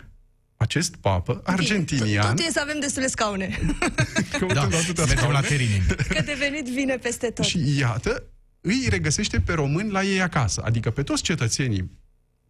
acest 0.56 0.96
papă 0.96 1.40
argentinian... 1.44 2.36
Tot 2.36 2.46
e 2.46 2.50
să 2.50 2.60
avem 2.62 2.80
destule 2.80 3.06
scaune. 3.06 3.58
da, 4.54 4.68
să 4.94 5.04
mergem 5.08 5.30
la 5.30 5.40
Terini. 5.40 5.82
Că 6.08 6.22
devenit 6.22 6.68
vine 6.68 6.96
peste 6.96 7.30
tot. 7.30 7.44
Și 7.44 7.78
iată, 7.78 8.22
îi 8.60 8.86
regăsește 8.88 9.40
pe 9.40 9.52
români 9.52 9.90
la 9.90 10.02
ei 10.02 10.20
acasă, 10.20 10.62
adică 10.64 10.90
pe 10.90 11.02
toți 11.02 11.22
cetățenii 11.22 11.90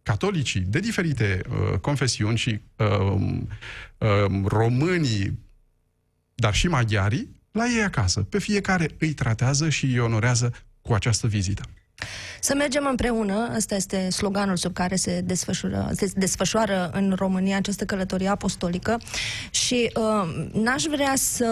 catolicii 0.03 0.61
de 0.61 0.79
diferite 0.79 1.41
uh, 1.49 1.79
confesiuni 1.79 2.37
și 2.37 2.61
uh, 2.75 2.87
uh, 3.97 4.43
românii, 4.45 5.39
dar 6.35 6.53
și 6.53 6.67
maghiarii, 6.67 7.40
la 7.51 7.65
ei 7.65 7.83
acasă. 7.83 8.21
Pe 8.21 8.39
fiecare 8.39 8.89
îi 8.99 9.13
tratează 9.13 9.69
și 9.69 9.85
îi 9.85 9.99
onorează 9.99 10.53
cu 10.81 10.93
această 10.93 11.27
vizită. 11.27 11.63
Să 12.43 12.53
mergem 12.55 12.87
împreună, 12.89 13.51
ăsta 13.55 13.75
este 13.75 14.09
sloganul 14.09 14.55
sub 14.55 14.73
care 14.73 14.95
se 14.95 15.21
desfășoară, 15.25 15.89
se 15.95 16.11
desfășoară 16.15 16.89
în 16.93 17.13
România 17.17 17.57
această 17.57 17.85
călătorie 17.85 18.27
apostolică 18.27 18.99
și 19.49 19.91
uh, 19.95 20.49
n-aș 20.53 20.83
vrea 20.83 21.13
să 21.15 21.45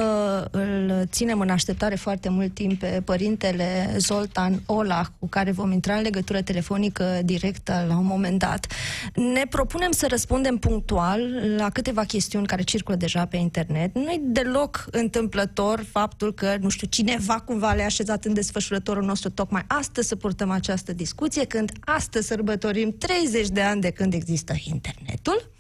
îl 0.52 1.06
ținem 1.06 1.40
în 1.40 1.50
așteptare 1.50 1.96
foarte 1.96 2.30
mult 2.30 2.54
timp 2.54 2.80
pe 2.80 3.02
părintele 3.06 3.94
Zoltan 3.98 4.62
Olah, 4.66 5.06
cu 5.20 5.28
care 5.28 5.52
vom 5.52 5.72
intra 5.72 5.94
în 5.94 6.02
legătură 6.02 6.42
telefonică 6.42 7.20
directă 7.24 7.86
la 7.88 7.98
un 7.98 8.06
moment 8.06 8.40
dat. 8.40 8.68
Ne 9.16 9.44
propunem 9.50 9.92
să 9.92 10.08
răspundem 10.10 10.58
punctual 10.58 11.22
la 11.58 11.70
câteva 11.70 12.04
chestiuni 12.04 12.48
care 12.48 12.62
circulă 12.62 12.96
deja 12.96 13.26
pe 13.26 13.38
internet. 13.38 13.96
Nu 13.96 14.12
e 14.12 14.20
deloc 14.22 14.86
întâmplător 14.92 15.86
faptul 15.92 16.34
că, 16.34 16.56
nu 16.62 16.70
știu, 16.70 16.88
cineva 16.88 17.40
cumva 17.40 17.74
le-a 17.74 17.86
așezat 17.86 18.26
în 18.26 18.34
desfășurătorul 18.34 19.04
nostru 19.04 19.30
tocmai 19.30 19.64
astăzi 19.68 20.08
să 20.08 20.16
purtăm 20.16 20.50
această 20.50 20.78
discuție, 20.88 21.46
când 21.46 21.72
astăzi 21.80 22.28
sărbătorim 22.28 22.98
30 22.98 23.48
de 23.48 23.62
ani 23.62 23.82
de 23.82 23.92
când 23.92 24.14
există 24.14 24.54
internetul. 24.64 25.52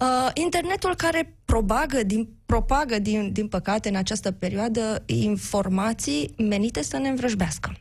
Uh, 0.00 0.30
internetul 0.34 0.94
care 0.94 1.36
propagă 1.44 2.02
din, 2.02 2.28
propagă, 2.46 2.98
din, 2.98 3.32
din 3.32 3.48
păcate, 3.48 3.88
în 3.88 3.96
această 3.96 4.30
perioadă, 4.30 5.02
informații 5.06 6.34
menite 6.38 6.82
să 6.82 6.96
ne 6.96 7.08
învrăjbească. 7.08 7.76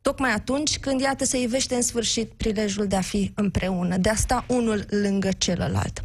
Tocmai 0.00 0.32
atunci 0.32 0.78
când, 0.78 1.00
iată, 1.00 1.24
se 1.24 1.40
ivește 1.40 1.74
în 1.74 1.82
sfârșit 1.82 2.32
prilejul 2.32 2.86
de 2.86 2.96
a 2.96 3.00
fi 3.00 3.32
împreună, 3.34 3.96
de 3.96 4.08
a 4.08 4.14
sta 4.14 4.44
unul 4.48 4.84
lângă 4.88 5.28
celălalt. 5.38 6.02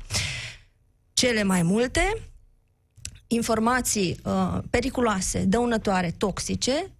Cele 1.13 1.43
mai 1.43 1.61
multe 1.61 2.01
informații 3.27 4.19
uh, 4.23 4.57
periculoase, 4.69 5.43
dăunătoare, 5.43 6.13
toxice, 6.17 6.91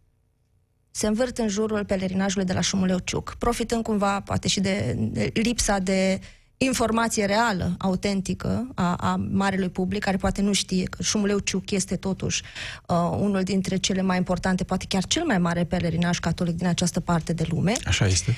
se 0.92 1.08
învârt 1.08 1.38
în 1.38 1.48
jurul 1.48 1.86
pelerinajului 1.86 2.46
de 2.46 2.54
la 2.54 2.62
Șumuleu 2.62 3.00
Ciuc, 3.00 3.36
profitând 3.38 3.84
cumva 3.84 4.20
poate 4.20 4.48
și 4.48 4.60
de, 4.60 4.96
de 4.98 5.32
lipsa 5.34 5.80
de 5.80 6.20
informație 6.62 7.26
reală, 7.26 7.76
autentică 7.78 8.68
a, 8.76 8.96
a 8.96 9.16
marelui 9.32 9.70
public, 9.70 10.04
care 10.04 10.18
poate 10.18 10.42
nu 10.42 10.54
știe 10.54 10.84
că 10.84 11.04
Șumuleu 11.04 11.40
Ciuc 11.40 11.72
este 11.72 11.96
totuși 11.96 12.44
uh, 12.88 12.96
unul 13.20 13.44
dintre 13.44 13.78
cele 13.78 14.02
mai 14.02 14.18
importante, 14.18 14.64
poate 14.64 14.86
chiar 14.88 15.06
cel 15.06 15.24
mai 15.26 15.38
mare 15.38 15.64
pelerinaj 15.64 16.20
catolic 16.20 16.56
din 16.56 16.68
această 16.68 17.00
parte 17.00 17.34
de 17.34 17.46
lume. 17.50 17.74
Așa 17.86 18.06
este. 18.06 18.36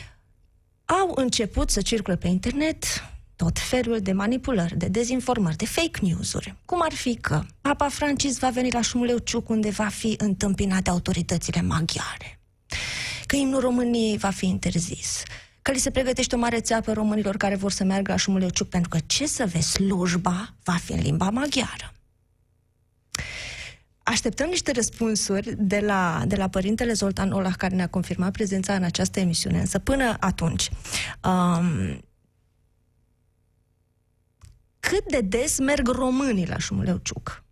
Au 0.86 1.12
început 1.15 1.70
să 1.70 1.81
circule 1.81 2.15
pe 2.15 2.27
internet 2.27 2.86
tot 3.36 3.60
felul 3.60 4.00
de 4.00 4.12
manipulări, 4.12 4.77
de 4.77 4.88
dezinformări, 4.88 5.55
de 5.55 5.65
fake 5.65 6.00
news-uri. 6.01 6.55
Cum 6.65 6.81
ar 6.81 6.93
fi 6.93 7.15
că 7.15 7.43
Papa 7.62 7.89
Francis 7.89 8.39
va 8.39 8.50
veni 8.50 8.72
la 8.72 8.81
Șumuleu 8.81 9.17
Ciuc 9.17 9.50
unde 9.50 9.70
va 9.70 9.88
fi 9.88 10.15
întâmpinat 10.17 10.84
de 10.84 10.89
autoritățile 10.89 11.62
maghiare 11.62 12.41
că 13.32 13.38
imnul 13.38 13.60
României 13.60 14.18
va 14.18 14.30
fi 14.30 14.48
interzis, 14.48 15.24
că 15.62 15.72
li 15.72 15.78
se 15.78 15.92
pregătește 15.92 16.36
o 16.36 16.40
mare 16.40 16.60
țeapă 16.60 16.94
românilor 16.94 17.38
care 17.38 17.56
vor 17.56 17.72
să 17.72 17.84
meargă 17.84 18.12
la 18.12 18.18
Șumuleuciuc, 18.18 18.70
pentru 18.70 18.90
că, 18.90 18.98
ce 19.06 19.28
să 19.28 19.46
vezi, 19.46 19.72
slujba 19.72 20.54
va 20.64 20.74
fi 20.74 20.92
în 20.92 21.00
limba 21.00 21.30
maghiară. 21.30 21.94
Așteptăm 24.04 24.50
niște 24.50 24.72
răspunsuri 24.72 25.56
de 25.58 25.80
la, 25.80 26.24
de 26.28 26.36
la 26.36 26.48
părintele 26.48 26.94
Zoltan 26.94 27.32
Olah, 27.32 27.54
care 27.58 27.76
ne-a 27.76 27.88
confirmat 27.88 28.32
prezența 28.32 28.76
în 28.76 28.84
această 28.84 29.20
emisiune, 29.20 29.60
însă 29.60 29.80
până 29.80 30.16
atunci, 30.20 30.70
um, 31.24 32.00
cât 34.80 35.10
de 35.10 35.22
des 35.22 35.60
merg 35.60 35.88
românii 35.88 36.48
la 36.48 36.58
Șumuleuciuc? 36.58 37.44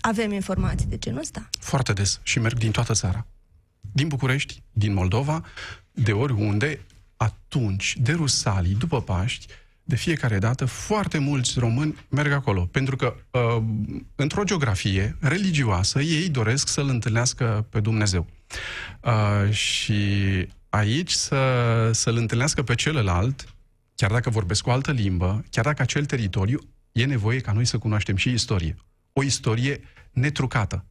Avem 0.00 0.32
informații 0.32 0.86
de 0.86 0.98
genul 0.98 1.20
ăsta? 1.20 1.48
Foarte 1.60 1.92
des 1.92 2.20
și 2.22 2.38
merg 2.38 2.58
din 2.58 2.70
toată 2.70 2.92
țara 2.92 3.26
din 3.94 4.08
București, 4.08 4.62
din 4.72 4.94
Moldova, 4.94 5.44
de 5.90 6.12
oriunde, 6.12 6.80
atunci, 7.16 7.96
de 8.00 8.12
Rusalii, 8.12 8.74
după 8.74 9.02
Paști, 9.02 9.46
de 9.82 9.96
fiecare 9.96 10.38
dată, 10.38 10.64
foarte 10.64 11.18
mulți 11.18 11.58
români 11.58 11.94
merg 12.08 12.32
acolo. 12.32 12.60
Pentru 12.60 12.96
că, 12.96 13.14
uh, 13.30 13.62
într-o 14.14 14.44
geografie 14.44 15.16
religioasă, 15.20 16.00
ei 16.00 16.28
doresc 16.28 16.68
să-L 16.68 16.88
întâlnească 16.88 17.66
pe 17.70 17.80
Dumnezeu. 17.80 18.26
Uh, 19.00 19.52
și 19.52 20.02
aici 20.68 21.10
să, 21.10 21.90
să-L 21.92 22.16
întâlnească 22.16 22.62
pe 22.62 22.74
celălalt, 22.74 23.54
chiar 23.94 24.10
dacă 24.10 24.30
vorbesc 24.30 24.66
o 24.66 24.70
altă 24.70 24.92
limbă, 24.92 25.44
chiar 25.50 25.64
dacă 25.64 25.82
acel 25.82 26.04
teritoriu, 26.04 26.58
e 26.92 27.04
nevoie 27.04 27.40
ca 27.40 27.52
noi 27.52 27.64
să 27.64 27.78
cunoaștem 27.78 28.16
și 28.16 28.32
istorie. 28.32 28.76
O 29.12 29.22
istorie 29.22 29.80
netrucată. 30.12 30.84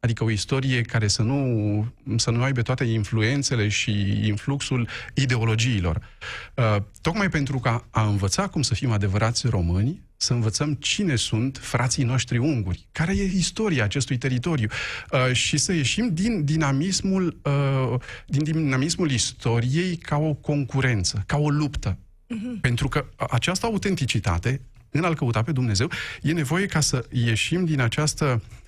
Adică 0.00 0.24
o 0.24 0.30
istorie 0.30 0.80
care 0.80 1.08
să 1.08 1.22
nu, 1.22 1.86
să 2.16 2.30
nu 2.30 2.42
aibă 2.42 2.62
toate 2.62 2.84
influențele 2.84 3.68
și 3.68 3.90
influxul 4.26 4.88
ideologiilor. 5.14 6.08
Uh, 6.54 6.76
tocmai 7.00 7.28
pentru 7.28 7.58
că 7.58 7.82
a 7.90 8.06
învăța 8.06 8.48
cum 8.48 8.62
să 8.62 8.74
fim 8.74 8.90
adevărați 8.90 9.46
români, 9.46 10.02
să 10.16 10.32
învățăm 10.32 10.74
cine 10.74 11.16
sunt 11.16 11.58
frații 11.62 12.04
noștri 12.04 12.38
unguri, 12.38 12.88
care 12.92 13.16
e 13.16 13.22
istoria 13.22 13.84
acestui 13.84 14.18
teritoriu 14.18 14.68
uh, 15.10 15.32
și 15.32 15.56
să 15.56 15.72
ieșim 15.72 16.14
din 16.14 16.44
dinamismul, 16.44 17.40
uh, 17.42 18.00
din 18.26 18.42
dinamismul 18.42 19.10
istoriei 19.10 19.96
ca 19.96 20.16
o 20.16 20.34
concurență, 20.34 21.22
ca 21.26 21.36
o 21.36 21.48
luptă. 21.48 21.98
Uh-huh. 21.98 22.60
Pentru 22.60 22.88
că 22.88 23.06
această 23.30 23.66
autenticitate, 23.66 24.60
în 24.90 25.04
a-L 25.04 25.14
căuta 25.14 25.42
pe 25.42 25.52
Dumnezeu, 25.52 25.90
e 26.22 26.32
nevoie 26.32 26.66
ca 26.66 26.80
să 26.80 27.06
ieșim 27.10 27.64
din 27.64 27.80
această 27.80 28.42
uh, 28.44 28.56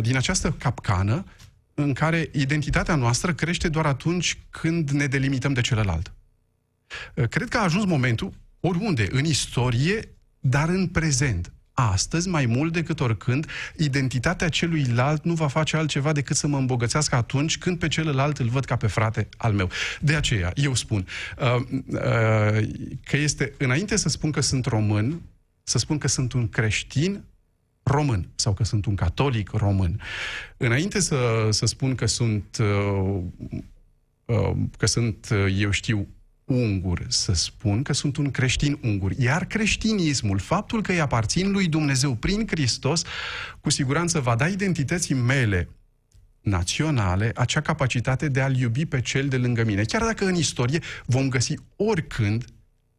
din 0.00 0.16
această 0.16 0.50
capcană 0.50 1.24
în 1.74 1.92
care 1.92 2.28
identitatea 2.32 2.94
noastră 2.94 3.34
crește 3.34 3.68
doar 3.68 3.86
atunci 3.86 4.38
când 4.50 4.90
ne 4.90 5.06
delimităm 5.06 5.52
de 5.52 5.60
celălalt. 5.60 6.12
Uh, 7.14 7.28
cred 7.28 7.48
că 7.48 7.58
a 7.58 7.62
ajuns 7.62 7.84
momentul, 7.84 8.32
oriunde, 8.60 9.08
în 9.10 9.24
istorie, 9.24 10.08
dar 10.40 10.68
în 10.68 10.86
prezent. 10.86 11.52
Astăzi, 11.74 12.28
mai 12.28 12.46
mult 12.46 12.72
decât 12.72 13.00
oricând, 13.00 13.46
identitatea 13.76 14.48
celuilalt 14.48 15.24
nu 15.24 15.34
va 15.34 15.48
face 15.48 15.76
altceva 15.76 16.12
decât 16.12 16.36
să 16.36 16.46
mă 16.46 16.58
îmbogățească 16.58 17.14
atunci 17.14 17.58
când 17.58 17.78
pe 17.78 17.88
celălalt 17.88 18.38
îl 18.38 18.48
văd 18.48 18.64
ca 18.64 18.76
pe 18.76 18.86
frate 18.86 19.28
al 19.36 19.52
meu. 19.52 19.70
De 20.00 20.14
aceea, 20.14 20.52
eu 20.54 20.74
spun 20.74 21.06
uh, 21.38 21.54
uh, 21.86 22.00
că 23.04 23.16
este, 23.16 23.52
înainte 23.58 23.96
să 23.96 24.08
spun 24.08 24.30
că 24.30 24.40
sunt 24.40 24.64
român, 24.64 25.22
să 25.62 25.78
spun 25.78 25.98
că 25.98 26.08
sunt 26.08 26.32
un 26.32 26.48
creștin 26.48 27.24
român 27.82 28.28
sau 28.34 28.52
că 28.52 28.64
sunt 28.64 28.86
un 28.86 28.94
catolic 28.94 29.50
român. 29.50 30.00
Înainte 30.56 31.00
să, 31.00 31.48
să 31.50 31.66
spun 31.66 31.94
că 31.94 32.06
sunt, 32.06 32.56
uh, 32.60 33.20
uh, 34.24 34.56
că 34.78 34.86
sunt, 34.86 35.28
uh, 35.32 35.56
eu 35.58 35.70
știu, 35.70 36.08
ungur, 36.44 37.04
să 37.08 37.32
spun 37.32 37.82
că 37.82 37.92
sunt 37.92 38.16
un 38.16 38.30
creștin 38.30 38.78
ungur. 38.82 39.12
Iar 39.18 39.44
creștinismul, 39.44 40.38
faptul 40.38 40.82
că 40.82 40.92
îi 40.92 41.00
aparțin 41.00 41.50
lui 41.50 41.68
Dumnezeu 41.68 42.14
prin 42.14 42.46
Hristos, 42.46 43.02
cu 43.60 43.70
siguranță 43.70 44.20
va 44.20 44.34
da 44.34 44.48
identității 44.48 45.14
mele 45.14 45.68
naționale 46.40 47.32
acea 47.34 47.60
capacitate 47.60 48.28
de 48.28 48.40
a-L 48.40 48.56
iubi 48.56 48.86
pe 48.86 49.00
cel 49.00 49.28
de 49.28 49.36
lângă 49.36 49.64
mine. 49.64 49.82
Chiar 49.82 50.02
dacă 50.02 50.24
în 50.24 50.34
istorie 50.34 50.80
vom 51.06 51.28
găsi 51.28 51.54
oricând 51.76 52.44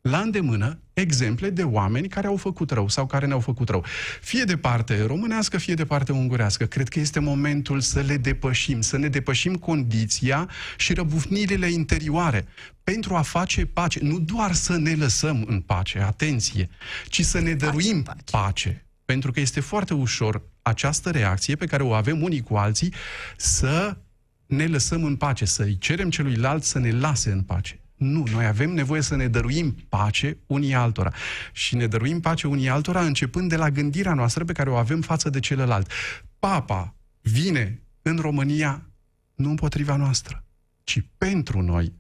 la 0.09 0.19
îndemână 0.19 0.79
exemple 0.93 1.49
de 1.49 1.63
oameni 1.63 2.07
care 2.07 2.27
au 2.27 2.35
făcut 2.35 2.71
rău 2.71 2.87
sau 2.87 3.05
care 3.05 3.25
ne-au 3.25 3.39
făcut 3.39 3.69
rău. 3.69 3.85
Fie 4.21 4.43
de 4.43 4.57
parte 4.57 5.05
românească, 5.05 5.57
fie 5.57 5.73
de 5.73 5.85
parte 5.85 6.11
ungurească. 6.11 6.65
Cred 6.65 6.89
că 6.89 6.99
este 6.99 7.19
momentul 7.19 7.79
să 7.79 7.99
le 7.99 8.17
depășim, 8.17 8.81
să 8.81 8.97
ne 8.97 9.07
depășim 9.07 9.55
condiția 9.55 10.49
și 10.77 10.93
răbufnirile 10.93 11.69
interioare 11.71 12.45
pentru 12.83 13.15
a 13.15 13.21
face 13.21 13.65
pace. 13.65 13.99
Nu 14.01 14.19
doar 14.19 14.53
să 14.53 14.77
ne 14.77 14.95
lăsăm 14.95 15.45
în 15.47 15.61
pace, 15.61 15.99
atenție, 15.99 16.69
ci 17.07 17.21
să 17.21 17.39
ne 17.39 17.53
dăruim 17.53 18.03
pace. 18.03 18.23
pace. 18.31 18.85
Pentru 19.05 19.31
că 19.31 19.39
este 19.39 19.59
foarte 19.59 19.93
ușor 19.93 20.41
această 20.61 21.09
reacție 21.09 21.55
pe 21.55 21.65
care 21.65 21.83
o 21.83 21.93
avem 21.93 22.21
unii 22.21 22.41
cu 22.41 22.55
alții 22.55 22.93
să 23.37 23.97
ne 24.45 24.65
lăsăm 24.65 25.03
în 25.03 25.15
pace, 25.15 25.45
să-i 25.45 25.77
cerem 25.77 26.09
celuilalt 26.09 26.63
să 26.63 26.79
ne 26.79 26.91
lase 26.91 27.31
în 27.31 27.41
pace. 27.41 27.82
Nu, 28.03 28.23
noi 28.31 28.45
avem 28.45 28.69
nevoie 28.69 29.01
să 29.01 29.15
ne 29.15 29.27
dăruim 29.27 29.75
pace 29.89 30.37
unii 30.45 30.73
altora. 30.73 31.13
Și 31.51 31.75
ne 31.75 31.87
dăruim 31.87 32.19
pace 32.19 32.47
unii 32.47 32.69
altora 32.69 33.01
începând 33.05 33.49
de 33.49 33.55
la 33.55 33.69
gândirea 33.69 34.13
noastră 34.13 34.43
pe 34.43 34.53
care 34.53 34.69
o 34.69 34.75
avem 34.75 35.01
față 35.01 35.29
de 35.29 35.39
celălalt. 35.39 35.91
Papa 36.39 36.95
vine 37.21 37.81
în 38.01 38.17
România 38.17 38.89
nu 39.35 39.49
împotriva 39.49 39.95
noastră, 39.95 40.43
ci 40.83 41.03
pentru 41.17 41.61
noi, 41.61 41.93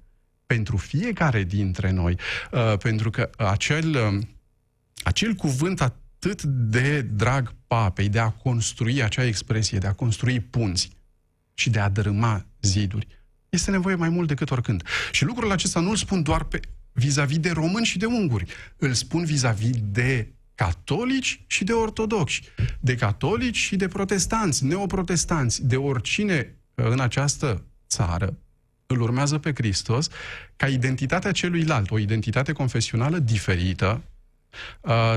pentru 0.45 0.77
fiecare 0.77 1.43
dintre 1.43 1.91
noi, 1.91 2.19
uh, 2.51 2.77
pentru 2.77 3.09
că 3.09 3.29
acel, 3.37 3.89
uh, 3.89 4.23
acel 5.03 5.33
cuvânt 5.33 5.81
atât 5.81 6.43
de 6.43 7.01
drag 7.01 7.53
papei 7.67 8.09
de 8.09 8.19
a 8.19 8.29
construi 8.29 9.03
acea 9.03 9.25
expresie, 9.25 9.77
de 9.77 9.87
a 9.87 9.93
construi 9.93 10.39
punți 10.39 10.89
și 11.53 11.69
de 11.69 11.79
a 11.79 11.89
dărâma 11.89 12.45
ziduri, 12.61 13.07
Este 13.53 13.71
nevoie 13.71 13.95
mai 13.95 14.09
mult 14.09 14.27
decât 14.27 14.51
oricând. 14.51 14.83
Și 15.11 15.23
lucrul 15.23 15.51
acesta 15.51 15.79
nu 15.79 15.89
îl 15.89 15.95
spun 15.95 16.23
doar 16.23 16.43
pe 16.43 16.59
vis-a-vis 16.91 17.39
de 17.39 17.49
români 17.49 17.85
și 17.85 17.97
de 17.97 18.05
unguri. 18.05 18.45
Îl 18.77 18.93
spun 18.93 19.25
vis-a-vis 19.25 19.77
de 19.81 20.33
catolici 20.55 21.43
și 21.47 21.63
de 21.63 21.71
ortodoxi, 21.71 22.41
de 22.79 22.95
catolici 22.95 23.57
și 23.57 23.75
de 23.75 23.87
protestanți, 23.87 24.65
neoprotestanți, 24.65 25.65
de 25.65 25.75
oricine 25.75 26.55
în 26.75 26.99
această 26.99 27.63
țară 27.87 28.37
îl 28.85 29.01
urmează 29.01 29.37
pe 29.37 29.51
Hristos, 29.53 30.07
ca 30.55 30.67
identitatea 30.67 31.31
celuilalt, 31.31 31.91
o 31.91 31.97
identitate 31.97 32.51
confesională 32.51 33.19
diferită, 33.19 34.01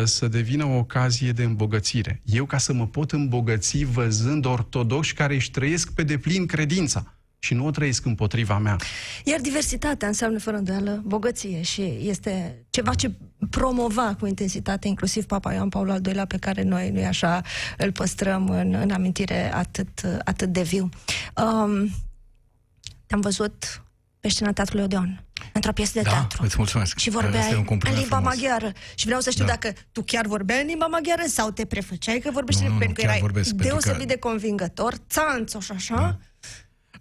să 0.05 0.29
devină 0.29 0.65
o 0.65 0.77
ocazie 0.77 1.33
de 1.33 1.43
îmbogățire. 1.43 2.21
Eu, 2.25 2.45
ca 2.45 2.59
să 2.59 2.73
mă 2.73 2.87
pot 2.87 3.13
îmbogăți 3.13 3.85
văzând 3.85 4.45
ortodoxi 4.45 5.15
care 5.15 5.35
își 5.35 5.51
trăiesc 5.51 5.93
pe 5.93 6.03
deplin 6.03 6.47
credința 6.47 7.16
și 7.39 7.55
nu 7.55 7.67
o 7.67 7.71
trăiesc 7.71 8.05
împotriva 8.05 8.59
mea. 8.59 8.77
Iar 9.25 9.41
diversitatea 9.41 10.09
înseamnă 10.09 10.39
fără 10.39 10.57
îndoială 10.57 11.03
bogăție 11.05 11.63
și 11.63 11.99
este 12.01 12.65
ceva 12.71 12.95
ce 12.95 13.13
promova 13.51 14.15
cu 14.19 14.27
intensitate 14.27 14.89
inclusiv 14.89 15.25
Papa 15.25 15.53
Ioan 15.53 15.69
Paul 15.69 15.91
al 15.91 16.01
II-lea 16.07 16.25
pe 16.25 16.37
care 16.37 16.63
noi, 16.63 16.91
nu 16.91 17.07
așa, 17.07 17.43
îl 17.79 17.93
păstrăm 17.93 18.49
în, 18.49 18.75
în 18.75 18.91
amintire 18.91 19.55
atât, 19.55 20.07
atât 20.25 20.49
de 20.49 20.63
viu. 20.63 20.89
Um, 21.35 21.91
te-am 23.07 23.21
văzut 23.21 23.83
pe 24.21 24.29
scena 24.29 24.53
Teatrului 24.53 24.85
Odeon, 24.85 25.25
într-o 25.53 25.73
piesă 25.73 25.93
de 25.95 26.01
da, 26.01 26.11
teatru. 26.11 26.43
îți 26.45 26.55
mulțumesc. 26.59 26.99
Și 26.99 27.11
vorbeai 27.11 27.67
în 27.69 27.95
limba 27.95 28.17
frumos. 28.17 28.23
maghiară. 28.23 28.73
Și 28.95 29.05
vreau 29.05 29.21
să 29.21 29.31
știu 29.31 29.45
da. 29.45 29.51
dacă 29.51 29.73
tu 29.93 30.03
chiar 30.03 30.27
vorbeai 30.27 30.61
în 30.61 30.67
limba 30.67 30.87
maghiară 30.87 31.23
sau 31.27 31.51
te 31.51 31.65
prefăceai 31.65 32.19
că 32.19 32.31
vorbești 32.31 32.63
nu, 32.63 32.69
nu, 32.69 32.79
pentru 32.79 32.95
că 32.95 33.01
erai 33.03 33.21
vorbesc, 33.21 33.51
deosebit 33.51 33.83
pentru 33.83 34.07
că... 34.07 34.13
de 34.13 34.19
convingător, 34.19 34.95
țanțoș 35.09 35.65
și 35.65 35.73
așa. 35.73 35.95
Da. 35.95 36.19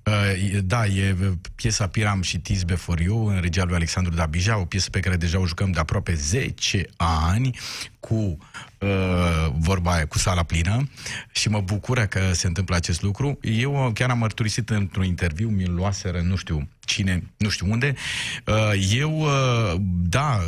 Uh, 0.06 0.60
da, 0.64 0.86
e 0.86 1.16
piesa 1.56 1.88
Piram 1.88 2.22
și 2.22 2.40
Tisbe 2.40 2.76
for 2.76 3.00
You, 3.00 3.26
în 3.26 3.40
regia 3.42 3.64
lui 3.64 3.76
Alexandru 3.76 4.14
Dabija, 4.14 4.58
o 4.58 4.66
piesă 4.66 4.90
pe 4.90 5.00
care 5.00 5.16
deja 5.16 5.40
o 5.40 5.46
jucăm 5.46 5.72
de 5.72 5.80
aproape 5.80 6.14
10 6.14 6.86
ani, 6.98 7.58
cu 8.00 8.38
uh, 8.80 9.54
vorba 9.58 9.94
aia, 9.94 10.06
cu 10.06 10.18
sala 10.18 10.44
plină 10.44 10.90
și 11.32 11.50
mă 11.50 11.62
bucură 11.62 12.06
că 12.06 12.34
se 12.34 12.48
întâmplă 12.48 12.76
acest 12.76 13.02
lucru. 13.02 13.40
Eu 13.42 13.92
chiar 13.94 14.10
am 14.10 14.18
mărturisit 14.18 14.70
într-un 14.70 15.04
interviu, 15.04 15.50
mi-l 15.50 15.74
luaseră, 15.74 16.22
nu 16.22 16.36
știu 16.36 16.68
cine, 16.80 17.24
nu 17.38 17.50
știu 17.50 17.72
unde. 17.72 17.96
Uh, 18.46 18.88
eu, 18.96 19.20
uh, 19.20 19.82
da, 20.10 20.40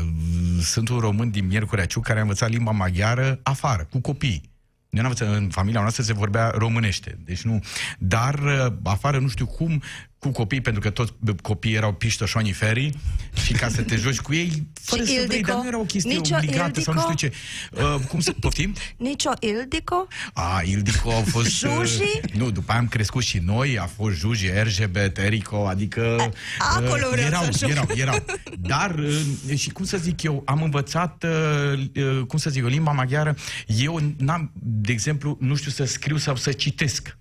sunt 0.62 0.90
un 0.90 1.00
român 1.00 1.30
din 1.30 1.48
Miercurea 1.48 1.86
Ciuc 1.86 2.04
care 2.04 2.20
a 2.20 2.22
învățat 2.22 2.50
limba 2.50 2.72
maghiară 2.72 3.40
afară, 3.44 3.88
cu 3.90 4.00
copii. 4.00 4.56
Eu 4.90 5.02
n-am 5.04 5.14
în 5.20 5.50
familia 5.50 5.82
noastră 5.82 6.04
se 6.04 6.14
vorbea 6.14 6.50
românește, 6.50 7.18
deci 7.26 7.42
nu. 7.42 7.60
Dar 8.00 8.40
afară 8.84 9.20
nu 9.20 9.28
știu 9.28 9.46
cum, 9.46 9.82
cu 10.32 10.40
copii, 10.40 10.62
pentru 10.62 10.82
că 10.82 10.90
toți 10.90 11.14
copiii 11.42 11.76
erau 11.76 11.94
piștoșoanii 11.94 12.52
ferii 12.52 13.00
și 13.46 13.54
ca 13.54 13.70
să 13.70 13.82
te 13.82 13.96
joci 14.04 14.20
cu 14.20 14.34
ei, 14.34 14.68
fără 14.74 15.04
și 15.04 15.08
să 15.08 15.14
Ildico? 15.14 15.28
vrei, 15.32 15.44
dar 15.44 15.56
nu 15.56 15.68
era 15.68 15.80
o 15.80 15.84
chestie 15.84 16.14
Nici 16.16 16.32
o 16.32 16.36
obligată 16.36 16.64
Ildico? 16.66 16.82
sau 16.82 16.94
nu 16.94 17.00
știu 17.00 17.14
ce. 17.14 17.34
Uh, 17.72 17.96
cum 18.08 18.20
să 18.20 18.32
poftim? 18.40 18.76
Nici 18.98 19.26
o 19.26 19.32
Ildico? 19.40 20.08
A, 20.34 20.62
Ildico 20.66 21.12
au 21.12 21.24
fost... 21.28 21.58
Juji? 21.58 22.02
Uh, 22.02 22.32
nu, 22.34 22.52
după 22.52 22.72
aia 22.72 22.80
am 22.80 22.88
crescut 22.88 23.24
și 23.24 23.38
noi, 23.38 23.80
a 23.80 23.86
fost 23.86 24.18
Juji, 24.18 24.46
Erzsébet, 24.46 25.18
Erico, 25.18 25.68
adică... 25.68 26.32
A, 26.60 26.76
acolo 26.76 27.08
vreau 27.12 27.28
erau, 27.28 27.52
să 27.52 27.68
erau, 27.70 27.88
erau. 27.96 28.26
Dar, 28.60 28.96
uh, 29.00 29.58
și 29.58 29.70
cum 29.70 29.86
să 29.86 29.98
zic 29.98 30.24
eu, 30.24 30.42
am 30.46 30.62
învățat, 30.62 31.24
uh, 31.24 31.80
uh, 31.96 32.26
cum 32.28 32.40
să 32.40 32.50
zic 32.50 32.62
eu, 32.62 32.68
limba 32.68 32.92
maghiară. 32.92 33.36
Eu 33.66 34.00
n-am, 34.18 34.52
de 34.62 34.92
exemplu, 34.92 35.38
nu 35.40 35.56
știu 35.56 35.72
să 35.72 35.84
scriu 35.86 36.18
sau 36.18 36.36
să 36.36 36.52
citesc 36.52 37.18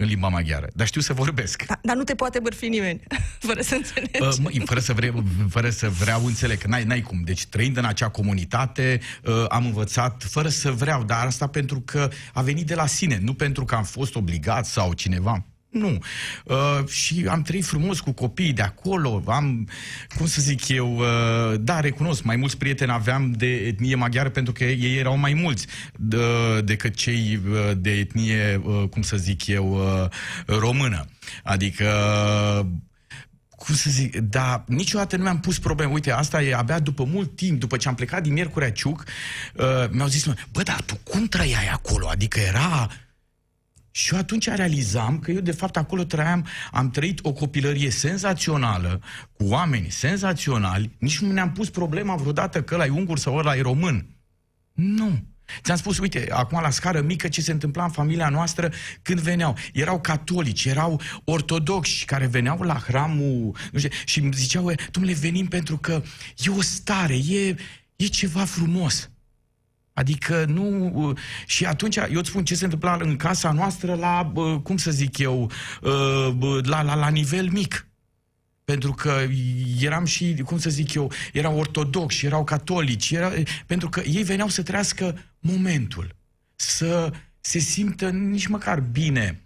în 0.00 0.06
limba 0.06 0.28
maghiară, 0.28 0.68
dar 0.74 0.86
știu 0.86 1.00
să 1.00 1.12
vorbesc. 1.12 1.64
Da, 1.66 1.78
dar 1.82 1.96
nu 1.96 2.02
te 2.02 2.14
poate 2.14 2.38
bărfi 2.38 2.68
nimeni, 2.68 3.00
fără 3.48 3.60
să 3.60 3.74
înțelegi. 3.74 4.22
Uh, 4.22 4.34
mă, 4.40 4.50
fără, 4.64 4.80
să 4.80 4.92
vreau, 4.92 5.24
fără 5.48 5.70
să 5.70 5.88
vreau 5.88 6.26
înțeleg, 6.26 6.58
că 6.58 6.68
n-ai, 6.68 6.84
n-ai 6.84 7.00
cum. 7.00 7.22
Deci 7.24 7.46
trăind 7.46 7.76
în 7.76 7.84
acea 7.84 8.08
comunitate, 8.08 9.00
uh, 9.24 9.44
am 9.48 9.64
învățat 9.64 10.22
fără 10.22 10.48
să 10.48 10.70
vreau, 10.70 11.04
dar 11.04 11.26
asta 11.26 11.46
pentru 11.46 11.80
că 11.80 12.10
a 12.32 12.42
venit 12.42 12.66
de 12.66 12.74
la 12.74 12.86
sine, 12.86 13.18
nu 13.22 13.34
pentru 13.34 13.64
că 13.64 13.74
am 13.74 13.84
fost 13.84 14.14
obligat 14.14 14.66
sau 14.66 14.92
cineva. 14.92 15.44
Nu. 15.70 15.98
Uh, 16.44 16.86
și 16.88 17.26
am 17.28 17.42
trăit 17.42 17.64
frumos 17.64 18.00
cu 18.00 18.12
copiii 18.12 18.52
de 18.52 18.62
acolo, 18.62 19.22
am, 19.26 19.68
cum 20.16 20.26
să 20.26 20.40
zic 20.40 20.68
eu, 20.68 20.96
uh, 20.96 21.60
da, 21.60 21.80
recunosc, 21.80 22.22
mai 22.22 22.36
mulți 22.36 22.56
prieteni 22.56 22.90
aveam 22.90 23.30
de 23.30 23.46
etnie 23.46 23.94
maghiară 23.94 24.28
pentru 24.28 24.52
că 24.52 24.64
ei 24.64 24.98
erau 24.98 25.18
mai 25.18 25.34
mulți 25.34 25.66
de, 25.96 26.60
decât 26.64 26.94
cei 26.94 27.40
uh, 27.48 27.70
de 27.76 27.90
etnie, 27.90 28.60
uh, 28.64 28.88
cum 28.90 29.02
să 29.02 29.16
zic 29.16 29.46
eu, 29.46 29.72
uh, 29.72 30.08
română. 30.46 31.06
Adică 31.42 31.86
cum 33.48 33.74
să 33.74 33.90
zic, 33.90 34.16
dar 34.16 34.64
niciodată 34.66 35.16
nu 35.16 35.22
mi-am 35.22 35.40
pus 35.40 35.58
probleme. 35.58 35.92
Uite, 35.92 36.12
asta 36.12 36.42
e 36.42 36.54
abia 36.54 36.78
după 36.78 37.04
mult 37.04 37.36
timp, 37.36 37.60
după 37.60 37.76
ce 37.76 37.88
am 37.88 37.94
plecat 37.94 38.22
din 38.22 38.32
Miercurea 38.32 38.72
Ciuc, 38.72 39.04
uh, 39.54 39.64
mi-au 39.90 40.06
zis, 40.06 40.26
bă, 40.52 40.62
dar 40.62 40.80
tu 40.86 40.96
cum 41.04 41.26
trăiai 41.26 41.68
acolo? 41.72 42.08
Adică 42.08 42.40
era... 42.40 42.90
Și 43.90 44.12
eu 44.12 44.18
atunci 44.18 44.48
realizam 44.48 45.18
că 45.18 45.30
eu, 45.30 45.40
de 45.40 45.52
fapt, 45.52 45.76
acolo 45.76 46.04
trăiam, 46.04 46.46
am 46.72 46.90
trăit 46.90 47.18
o 47.22 47.32
copilărie 47.32 47.90
senzațională, 47.90 49.00
cu 49.32 49.44
oameni 49.44 49.90
senzaționali, 49.90 50.96
nici 50.98 51.18
nu 51.18 51.32
ne-am 51.32 51.52
pus 51.52 51.70
problema 51.70 52.14
vreodată 52.14 52.62
că 52.62 52.74
ăla 52.74 52.86
e 52.86 52.88
ungur 52.88 53.18
sau 53.18 53.36
ăla 53.36 53.56
e 53.56 53.60
român. 53.60 54.06
Nu. 54.72 55.28
Ți-am 55.62 55.76
spus, 55.76 55.98
uite, 55.98 56.28
acum 56.32 56.60
la 56.60 56.70
scară 56.70 57.00
mică 57.00 57.28
ce 57.28 57.40
se 57.40 57.52
întâmpla 57.52 57.84
în 57.84 57.90
familia 57.90 58.28
noastră 58.28 58.72
când 59.02 59.20
veneau. 59.20 59.56
Erau 59.72 60.00
catolici, 60.00 60.64
erau 60.64 61.00
ortodoxi 61.24 62.04
care 62.04 62.26
veneau 62.26 62.60
la 62.60 62.74
hramul 62.74 63.56
nu 63.72 63.78
știu, 63.78 63.90
și 64.04 64.20
îmi 64.20 64.32
ziceau, 64.34 64.72
domnule, 64.90 65.14
venim 65.14 65.46
pentru 65.46 65.76
că 65.78 66.02
e 66.36 66.50
o 66.50 66.62
stare, 66.62 67.14
e, 67.14 67.54
e 67.96 68.06
ceva 68.06 68.44
frumos. 68.44 69.10
Adică 70.00 70.44
nu... 70.48 71.14
Și 71.46 71.64
atunci, 71.64 71.96
eu 71.96 72.18
îți 72.18 72.28
spun 72.28 72.44
ce 72.44 72.54
se 72.54 72.64
întâmpla 72.64 72.96
în 73.00 73.16
casa 73.16 73.52
noastră 73.52 73.94
la, 73.94 74.32
cum 74.62 74.76
să 74.76 74.90
zic 74.90 75.18
eu, 75.18 75.50
la, 76.62 76.82
la, 76.82 76.94
la 76.94 77.08
nivel 77.08 77.50
mic. 77.50 77.86
Pentru 78.64 78.92
că 78.92 79.26
eram 79.80 80.04
și, 80.04 80.34
cum 80.44 80.58
să 80.58 80.70
zic 80.70 80.94
eu, 80.94 81.12
erau 81.32 81.58
ortodoxi, 81.58 82.26
erau 82.26 82.44
catolici, 82.44 83.10
era, 83.10 83.32
pentru 83.66 83.88
că 83.88 84.00
ei 84.00 84.22
veneau 84.22 84.48
să 84.48 84.62
trăiască 84.62 85.18
momentul, 85.38 86.16
să 86.56 87.12
se 87.40 87.58
simtă 87.58 88.08
nici 88.10 88.46
măcar 88.46 88.80
bine, 88.80 89.42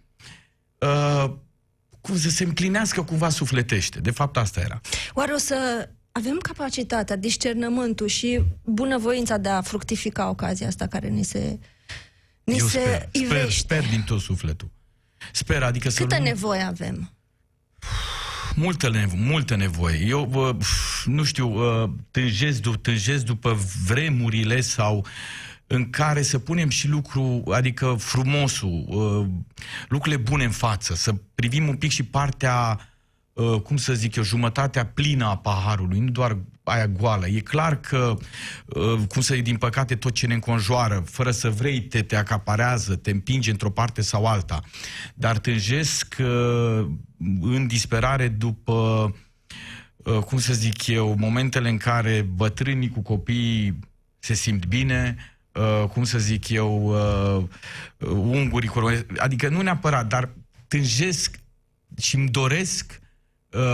uh, 0.78 1.32
cum 2.00 2.16
să 2.18 2.30
se 2.30 2.44
înclinească 2.44 3.02
cumva 3.02 3.28
sufletește. 3.28 4.00
De 4.00 4.10
fapt, 4.10 4.36
asta 4.36 4.60
era. 4.60 4.80
Oare 5.12 5.32
o 5.32 5.38
să 5.38 5.88
avem 6.16 6.38
capacitatea, 6.38 7.16
discernământul 7.16 8.06
și 8.06 8.42
bunăvoința 8.64 9.36
de 9.36 9.48
a 9.48 9.60
fructifica 9.60 10.28
ocazia 10.28 10.66
asta 10.66 10.86
care 10.86 11.08
ni 11.08 11.22
se 11.22 11.58
ni 12.44 12.56
Eu 12.58 12.66
se 12.66 12.78
sper, 12.78 13.08
ivește. 13.12 13.34
sper, 13.36 13.50
sper 13.50 13.88
din 13.88 14.02
tot 14.02 14.20
sufletul. 14.20 14.70
Sper, 15.32 15.62
adică 15.62 15.88
să 15.88 16.00
Câtă 16.02 16.14
luăm- 16.14 16.26
nevoie 16.26 16.60
avem? 16.62 17.10
Multă, 18.54 18.90
nevo- 18.90 19.16
multă 19.16 19.56
nevoie. 19.56 20.04
Eu, 20.06 20.30
uh, 20.34 20.56
nu 21.04 21.24
știu, 21.24 21.82
uh, 21.82 21.90
tânjesc, 22.10 22.60
du- 22.60 22.76
tânjesc 22.76 23.24
după 23.24 23.58
vremurile 23.86 24.60
sau 24.60 25.06
în 25.66 25.90
care 25.90 26.22
să 26.22 26.38
punem 26.38 26.68
și 26.68 26.88
lucru, 26.88 27.42
adică 27.52 27.94
frumosul, 27.98 28.84
uh, 28.88 29.26
lucrurile 29.88 30.20
bune 30.22 30.44
în 30.44 30.50
față, 30.50 30.94
să 30.94 31.14
privim 31.34 31.68
un 31.68 31.76
pic 31.76 31.90
și 31.90 32.02
partea, 32.02 32.78
uh, 32.78 32.84
cum 33.62 33.76
să 33.76 33.94
zic 33.94 34.16
eu, 34.16 34.22
jumătatea 34.22 34.86
plină 34.86 35.24
a 35.24 35.36
paharului, 35.36 35.98
nu 35.98 36.10
doar 36.10 36.38
aia 36.64 36.86
goală. 36.86 37.26
E 37.26 37.40
clar 37.40 37.80
că, 37.80 38.16
uh, 38.66 39.00
cum 39.08 39.22
să 39.22 39.36
din 39.36 39.56
păcate, 39.56 39.96
tot 39.96 40.12
ce 40.12 40.26
ne 40.26 40.34
înconjoară, 40.34 41.04
fără 41.06 41.30
să 41.30 41.50
vrei, 41.50 41.80
te, 41.80 42.02
te 42.02 42.16
acaparează, 42.16 42.96
te 42.96 43.10
împinge 43.10 43.50
într-o 43.50 43.70
parte 43.70 44.02
sau 44.02 44.26
alta. 44.26 44.60
Dar 45.14 45.38
tânjesc 45.38 46.16
uh, 46.18 46.86
în 47.40 47.66
disperare 47.66 48.28
după, 48.28 49.14
uh, 49.96 50.18
cum 50.18 50.38
să 50.38 50.52
zic 50.52 50.86
eu, 50.86 51.14
momentele 51.18 51.68
în 51.68 51.76
care 51.76 52.26
bătrânii 52.34 52.90
cu 52.90 53.00
copiii 53.00 53.78
se 54.18 54.34
simt 54.34 54.66
bine, 54.66 55.16
uh, 55.52 55.88
cum 55.88 56.04
să 56.04 56.18
zic 56.18 56.48
eu, 56.48 56.86
uh, 57.38 57.44
ungurii, 58.08 58.68
cu 58.68 58.78
românii, 58.78 59.06
adică 59.16 59.48
nu 59.48 59.60
neapărat, 59.60 60.06
dar 60.06 60.28
tânjesc 60.68 61.38
și 61.98 62.16
îmi 62.16 62.28
doresc, 62.28 63.00
uh, 63.00 63.03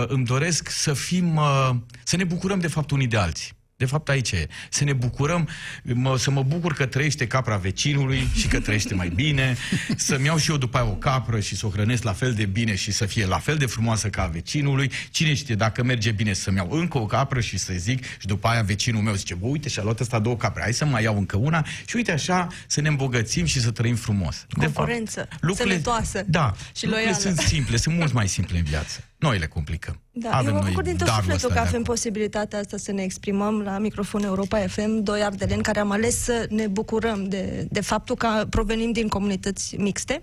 îmi 0.07 0.25
doresc 0.25 0.69
să 0.69 0.93
fim, 0.93 1.35
uh, 1.35 1.69
să 2.03 2.15
ne 2.15 2.23
bucurăm 2.23 2.59
de 2.59 2.67
fapt 2.67 2.91
unii 2.91 3.07
de 3.07 3.17
alții. 3.17 3.51
De 3.81 3.87
fapt, 3.87 4.09
aici 4.09 4.31
e. 4.31 4.47
Să 4.69 4.83
ne 4.83 4.93
bucurăm, 4.93 5.47
mă, 5.83 6.17
să 6.17 6.31
mă 6.31 6.43
bucur 6.43 6.73
că 6.73 6.85
trăiește 6.85 7.27
capra 7.27 7.57
vecinului 7.57 8.27
și 8.33 8.47
că 8.47 8.59
trăiește 8.59 8.93
mai 8.93 9.09
bine, 9.09 9.57
să-mi 9.95 10.25
iau 10.25 10.37
și 10.37 10.51
eu 10.51 10.57
după 10.57 10.77
aia 10.77 10.85
o 10.85 10.93
capră 10.93 11.39
și 11.39 11.55
să 11.55 11.65
o 11.65 11.69
hrănesc 11.69 12.03
la 12.03 12.13
fel 12.13 12.33
de 12.33 12.45
bine 12.45 12.75
și 12.75 12.91
să 12.91 13.05
fie 13.05 13.25
la 13.25 13.39
fel 13.39 13.57
de 13.57 13.65
frumoasă 13.65 14.09
ca 14.09 14.23
a 14.23 14.27
vecinului. 14.27 14.91
Cine 15.09 15.33
știe, 15.33 15.55
dacă 15.55 15.83
merge 15.83 16.11
bine 16.11 16.33
să-mi 16.33 16.57
iau 16.57 16.71
încă 16.71 16.97
o 16.97 17.05
capră 17.05 17.39
și 17.39 17.57
să 17.57 17.73
zic 17.77 18.03
și 18.03 18.27
după 18.27 18.47
aia 18.47 18.61
vecinul 18.61 19.01
meu 19.01 19.13
zice, 19.13 19.33
bă, 19.33 19.47
uite, 19.47 19.69
și-a 19.69 19.83
luat 19.83 19.99
ăsta 19.99 20.19
două 20.19 20.35
capre, 20.37 20.61
hai 20.61 20.73
să 20.73 20.85
mai 20.85 21.03
iau 21.03 21.17
încă 21.17 21.37
una 21.37 21.65
și 21.85 21.95
uite 21.95 22.11
așa 22.11 22.47
să 22.67 22.81
ne 22.81 22.87
îmbogățim 22.87 23.45
și 23.45 23.59
să 23.61 23.71
trăim 23.71 23.95
frumos. 23.95 24.45
Concurență, 24.49 25.19
de 25.19 25.27
fapt, 25.29 25.43
lucrurile, 25.43 25.73
sănătoasă 25.73 26.23
da, 26.27 26.53
și 26.75 26.87
loială. 26.87 27.15
sunt 27.15 27.37
simple, 27.37 27.77
sunt 27.77 27.95
mult 27.95 28.13
mai 28.13 28.27
simple 28.27 28.57
în 28.57 28.63
viață. 28.63 29.03
Noi 29.17 29.37
le 29.37 29.47
complicăm. 29.47 30.01
Da, 30.13 30.29
avem 30.31 30.47
eu 30.47 30.53
mă 30.53 30.59
noi 30.59 30.69
bucur 30.69 30.83
din 30.83 30.97
tot 30.97 31.07
darul 31.07 31.21
sufletul 31.21 31.47
ăsta 31.47 31.47
că 31.47 31.53
de 31.53 31.67
avem 31.67 31.81
acum. 31.81 31.93
posibilitatea 31.93 32.59
asta 32.59 32.77
să 32.77 32.91
ne 32.91 33.03
exprimăm 33.03 33.61
la 33.61 33.77
microfonul 33.77 34.27
Europa 34.27 34.59
FM, 34.67 35.03
doi 35.03 35.23
ardeleni 35.23 35.61
care 35.61 35.79
am 35.79 35.91
ales 35.91 36.23
să 36.23 36.45
ne 36.49 36.67
bucurăm 36.67 37.23
de, 37.23 37.67
de 37.69 37.81
faptul 37.81 38.15
că 38.15 38.45
provenim 38.49 38.91
din 38.91 39.07
comunități 39.07 39.75
mixte 39.75 40.21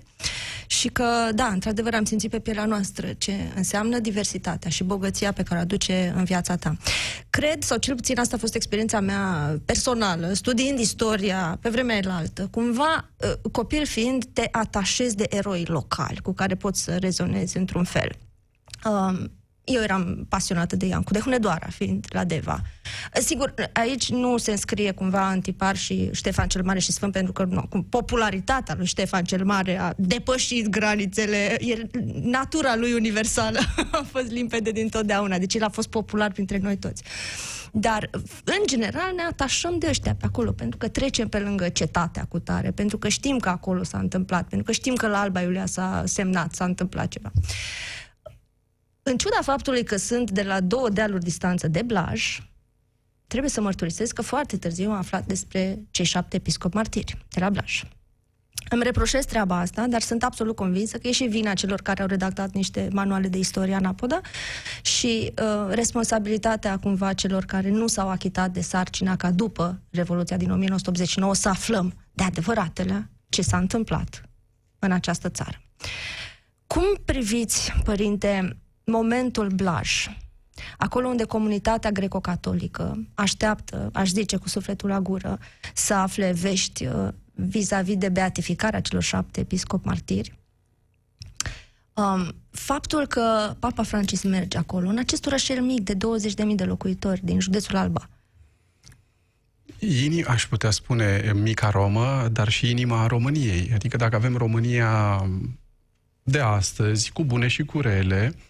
și 0.67 0.89
că, 0.89 1.05
da, 1.35 1.47
într-adevăr 1.47 1.95
am 1.95 2.05
simțit 2.05 2.31
pe 2.31 2.39
pielea 2.39 2.65
noastră 2.65 3.13
ce 3.19 3.33
înseamnă 3.55 3.99
diversitatea 3.99 4.71
și 4.71 4.85
bogăția 4.85 5.33
pe 5.33 5.43
care 5.43 5.59
o 5.59 5.63
aduce 5.63 6.13
în 6.17 6.25
viața 6.25 6.57
ta. 6.57 6.77
Cred, 7.31 7.63
sau 7.63 7.79
cel 7.79 7.95
puțin 7.95 8.19
asta 8.19 8.37
a 8.37 8.39
fost 8.39 8.55
experiența 8.55 9.01
mea 9.01 9.57
personală, 9.65 10.33
studiind 10.33 10.79
istoria 10.79 11.59
pe 11.61 11.69
vremea 11.69 11.97
elaltă, 11.97 12.49
cumva, 12.51 13.11
uh, 13.17 13.51
copil 13.53 13.87
fiind, 13.87 14.25
te 14.33 14.49
atașezi 14.51 15.17
de 15.17 15.27
eroi 15.29 15.65
locali 15.67 16.21
cu 16.23 16.33
care 16.33 16.55
poți 16.55 16.83
să 16.83 16.97
rezonezi 16.97 17.57
într-un 17.57 17.85
fel. 17.85 18.11
Um, 18.85 19.31
eu 19.69 19.83
eram 19.83 20.27
pasionată 20.29 20.77
de 20.77 20.87
Iancu, 20.87 21.13
de 21.13 21.19
Hunedoara, 21.19 21.67
fiind 21.71 22.07
la 22.09 22.25
Deva. 22.25 22.61
Sigur, 23.13 23.55
aici 23.73 24.11
nu 24.11 24.37
se 24.37 24.51
înscrie 24.51 24.93
cumva 24.93 25.31
în 25.31 25.41
tipar 25.41 25.77
și 25.77 26.11
Ștefan 26.13 26.49
cel 26.49 26.63
Mare 26.63 26.79
și 26.79 26.93
Sfânt, 26.93 27.13
pentru 27.13 27.33
că 27.33 27.45
nu, 27.45 27.67
cum 27.69 27.85
popularitatea 27.85 28.75
lui 28.77 28.87
Ștefan 28.87 29.25
cel 29.25 29.45
Mare 29.45 29.79
a 29.79 29.93
depășit 29.97 30.69
granițele, 30.69 31.57
el, 31.61 31.91
natura 32.23 32.77
lui 32.77 32.93
universală 32.93 33.59
a 33.91 34.07
fost 34.11 34.31
limpede 34.31 34.71
din 34.71 34.89
totdeauna, 34.89 35.39
deci 35.39 35.55
el 35.55 35.63
a 35.63 35.69
fost 35.69 35.89
popular 35.89 36.33
printre 36.33 36.59
noi 36.59 36.77
toți. 36.77 37.03
Dar, 37.73 38.11
în 38.45 38.67
general, 38.67 39.13
ne 39.15 39.23
atașăm 39.23 39.79
de 39.79 39.87
ăștia 39.89 40.15
pe 40.15 40.25
acolo, 40.27 40.53
pentru 40.53 40.79
că 40.79 40.89
trecem 40.89 41.29
pe 41.29 41.39
lângă 41.39 41.69
cetatea 41.69 42.25
cu 42.29 42.39
tare, 42.39 42.71
pentru 42.71 42.99
că 42.99 43.09
știm 43.09 43.39
că 43.39 43.49
acolo 43.49 43.83
s-a 43.83 43.99
întâmplat, 43.99 44.49
pentru 44.49 44.67
că 44.67 44.73
știm 44.73 44.95
că 44.95 45.07
la 45.07 45.21
Alba 45.21 45.41
Iulia 45.41 45.67
s-a 45.67 46.03
semnat, 46.07 46.55
s-a 46.55 46.65
întâmplat 46.65 47.09
ceva. 47.09 47.31
În 49.11 49.17
ciuda 49.17 49.39
faptului 49.43 49.85
că 49.85 49.97
sunt 49.97 50.31
de 50.31 50.43
la 50.43 50.61
două 50.61 50.89
dealuri 50.89 51.23
distanță 51.25 51.69
de 51.69 51.83
Blaj, 51.83 52.41
trebuie 53.27 53.51
să 53.51 53.61
mărturisesc 53.61 54.15
că 54.15 54.23
foarte 54.23 54.57
târziu 54.57 54.91
am 54.91 54.97
aflat 54.97 55.27
despre 55.27 55.79
cei 55.91 56.05
șapte 56.05 56.37
episcopi 56.37 56.75
martiri 56.75 57.27
de 57.29 57.41
la 57.41 57.51
Blaj. 57.51 57.83
Îmi 58.71 58.83
reproșez 58.83 59.25
treaba 59.25 59.59
asta, 59.59 59.87
dar 59.87 60.01
sunt 60.01 60.23
absolut 60.23 60.57
convinsă 60.57 60.99
că 60.99 61.09
e 61.09 61.13
și 61.13 61.25
vina 61.25 61.53
celor 61.55 61.81
care 61.81 62.03
au 62.03 62.09
redactat 62.09 62.53
niște 62.53 62.89
manuale 62.93 63.29
de 63.29 63.39
istorie 63.39 63.75
anapoda 63.75 64.21
și 64.83 65.33
uh, 65.43 65.75
responsabilitatea 65.75 66.79
cumva 66.79 67.13
celor 67.13 67.45
care 67.45 67.71
nu 67.71 67.87
s-au 67.87 68.09
achitat 68.09 68.51
de 68.51 68.61
sarcina 68.61 69.17
ca 69.17 69.31
după 69.31 69.81
Revoluția 69.91 70.37
din 70.37 70.51
1989 70.51 71.35
să 71.35 71.49
aflăm 71.49 71.95
de 72.13 72.23
adevăratele 72.23 73.11
ce 73.29 73.43
s-a 73.43 73.57
întâmplat 73.57 74.23
în 74.79 74.93
această 74.93 75.29
țară. 75.29 75.63
Cum 76.67 76.85
priviți, 77.05 77.73
părinte, 77.85 78.59
momentul 78.89 79.49
Blaj, 79.49 80.09
acolo 80.79 81.09
unde 81.09 81.25
comunitatea 81.25 81.91
greco-catolică 81.91 83.07
așteaptă, 83.15 83.91
aș 83.93 84.09
zice 84.09 84.37
cu 84.37 84.49
sufletul 84.49 84.89
la 84.89 85.01
gură, 85.01 85.39
să 85.75 85.95
afle 85.95 86.33
vești 86.33 86.87
uh, 86.87 87.09
vis-a-vis 87.33 87.97
de 87.97 88.09
beatificarea 88.09 88.81
celor 88.81 89.03
șapte 89.03 89.41
episcopi 89.41 89.87
martiri. 89.87 90.39
Um, 91.95 92.35
faptul 92.51 93.07
că 93.07 93.55
Papa 93.59 93.83
Francis 93.83 94.23
merge 94.23 94.59
acolo, 94.59 94.89
în 94.89 94.99
acest 94.99 95.27
orășel 95.27 95.63
mic 95.63 95.81
de 95.81 95.95
20.000 95.95 96.55
de 96.55 96.65
locuitori 96.65 97.21
din 97.25 97.41
județul 97.41 97.77
Alba, 97.77 98.09
Ini, 99.81 100.25
aș 100.25 100.47
putea 100.47 100.71
spune 100.71 101.33
mica 101.35 101.71
Romă, 101.71 102.29
dar 102.33 102.49
și 102.49 102.71
inima 102.71 103.07
României. 103.07 103.71
Adică 103.75 103.97
dacă 103.97 104.17
avem 104.17 104.37
România 104.37 105.23
de 106.23 106.41
astăzi, 106.41 107.13
cu 107.13 107.25
bune 107.25 107.47
și 107.47 107.65
cu 107.65 107.81
rele, 107.81 108.33
uh, 108.35 108.43